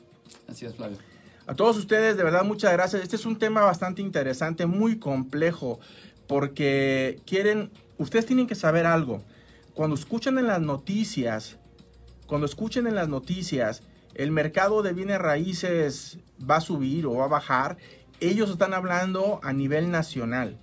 Así 0.47 0.65
es, 0.65 0.73
Flavio. 0.73 0.97
A 1.45 1.53
todos 1.53 1.77
ustedes, 1.77 2.17
de 2.17 2.23
verdad, 2.23 2.43
muchas 2.43 2.73
gracias. 2.73 3.03
Este 3.03 3.15
es 3.15 3.27
un 3.27 3.37
tema 3.37 3.61
bastante 3.61 4.01
interesante, 4.01 4.65
muy 4.65 4.97
complejo, 4.97 5.79
porque 6.25 7.21
quieren, 7.27 7.69
ustedes 7.99 8.25
tienen 8.25 8.47
que 8.47 8.55
saber 8.55 8.87
algo. 8.87 9.21
Cuando 9.75 9.95
escuchan 9.95 10.39
en 10.39 10.47
las 10.47 10.61
noticias, 10.61 11.57
cuando 12.25 12.47
escuchen 12.47 12.87
en 12.87 12.95
las 12.95 13.07
noticias, 13.07 13.83
el 14.17 14.31
mercado 14.31 14.81
de 14.81 14.93
bienes 14.93 15.19
raíces 15.19 16.17
va 16.37 16.57
a 16.57 16.61
subir 16.61 17.05
o 17.05 17.13
va 17.13 17.25
a 17.25 17.29
bajar, 17.29 17.77
ellos 18.19 18.49
están 18.49 18.73
hablando 18.73 19.39
a 19.43 19.53
nivel 19.53 19.91
nacional. 19.91 20.57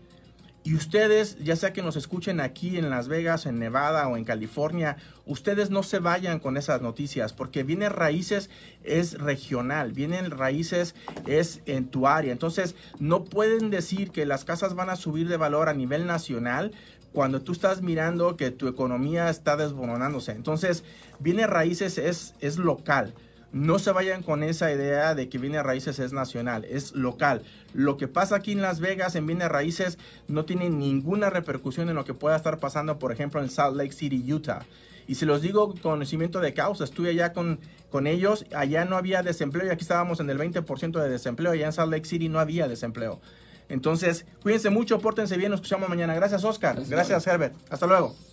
Y 0.65 0.75
ustedes, 0.75 1.37
ya 1.45 1.57
sea 1.57 1.73
que 1.73 1.83
nos 1.83 1.95
escuchen 1.95 2.41
aquí 2.41 2.79
en 2.79 2.89
Las 2.91 3.07
Vegas, 3.07 3.45
en 3.47 3.59
Nevada 3.59 4.09
o 4.09 4.17
en 4.17 4.25
California, 4.25 4.97
ustedes 5.27 5.71
no 5.71 5.83
se 5.83 5.99
vayan 5.99 6.41
con 6.41 6.57
esas 6.57 6.81
noticias, 6.81 7.33
porque 7.33 7.63
Viene 7.63 7.91
Raíces 7.91 8.49
es 8.83 9.19
regional, 9.19 9.93
Vienen 9.93 10.31
Raíces 10.31 10.95
es 11.27 11.61
en 11.67 11.89
tu 11.89 12.09
área. 12.09 12.33
Entonces, 12.33 12.75
no 12.99 13.25
pueden 13.25 13.71
decir 13.71 14.11
que 14.11 14.27
las 14.27 14.45
casas 14.45 14.75
van 14.75 14.91
a 14.91 14.97
subir 14.97 15.29
de 15.29 15.37
valor 15.37 15.69
a 15.69 15.75
nivel 15.75 16.07
nacional 16.07 16.73
cuando 17.13 17.43
tú 17.43 17.53
estás 17.53 17.83
mirando 17.83 18.37
que 18.37 18.51
tu 18.51 18.67
economía 18.67 19.29
está 19.29 19.57
desboronándose. 19.57 20.33
Entonces, 20.33 20.83
Viene 21.21 21.47
Raíces 21.47 21.99
es, 21.99 22.35
es 22.41 22.57
local. 22.57 23.15
No 23.55 23.79
se 23.79 23.93
vayan 23.93 24.25
con 24.25 24.43
esa 24.43 24.73
idea 24.73 25.15
de 25.15 25.29
que 25.29 25.39
Viene 25.39 25.63
Raíces 25.63 26.01
es 26.01 26.13
nacional, 26.13 26.65
es 26.65 26.91
local. 26.91 27.43
Lo 27.73 27.97
que 27.97 28.09
pasa 28.09 28.35
aquí 28.35 28.51
en 28.51 28.61
Las 28.61 28.81
Vegas 28.81 29.15
en 29.15 29.27
Viene 29.27 29.49
Raíces 29.49 29.97
no 30.27 30.45
tiene 30.45 30.71
ninguna 30.71 31.31
repercusión 31.31 31.89
en 31.89 31.95
lo 31.95 32.05
que 32.05 32.15
pueda 32.15 32.35
estar 32.35 32.59
pasando, 32.59 32.99
por 32.99 33.13
ejemplo, 33.13 33.41
en 33.41 33.49
Salt 33.49 33.77
Lake 33.77 33.93
City, 33.93 34.33
Utah. 34.33 34.67
Y 35.07 35.15
si 35.15 35.25
los 35.25 35.41
digo 35.41 35.69
con 35.69 35.79
conocimiento 35.79 36.41
de 36.41 36.53
causa, 36.53 36.83
estuve 36.83 37.11
allá 37.11 37.33
con, 37.33 37.61
con 37.91 38.09
ellos, 38.09 38.45
allá 38.57 38.85
no 38.87 38.97
había 38.97 39.23
desempleo 39.23 39.69
y 39.69 39.71
aquí 39.71 39.83
estábamos 39.83 40.19
en 40.19 40.31
el 40.31 40.39
20% 40.39 41.01
de 41.01 41.09
desempleo, 41.09 41.53
allá 41.53 41.67
en 41.67 41.73
Salt 41.73 41.93
Lake 41.93 42.07
City 42.07 42.29
no 42.29 42.41
había 42.41 42.67
desempleo. 42.67 43.21
Entonces, 43.69 44.27
cuídense 44.43 44.71
mucho, 44.71 44.99
pórtense 44.99 45.37
bien, 45.37 45.53
nos 45.53 45.59
escuchamos 45.59 45.89
mañana. 45.89 46.13
Gracias, 46.15 46.43
Oscar. 46.43 46.75
Gracias. 46.75 46.91
Gracias, 46.91 47.27
Herbert. 47.29 47.55
Hasta 47.71 47.87
luego. 47.87 48.17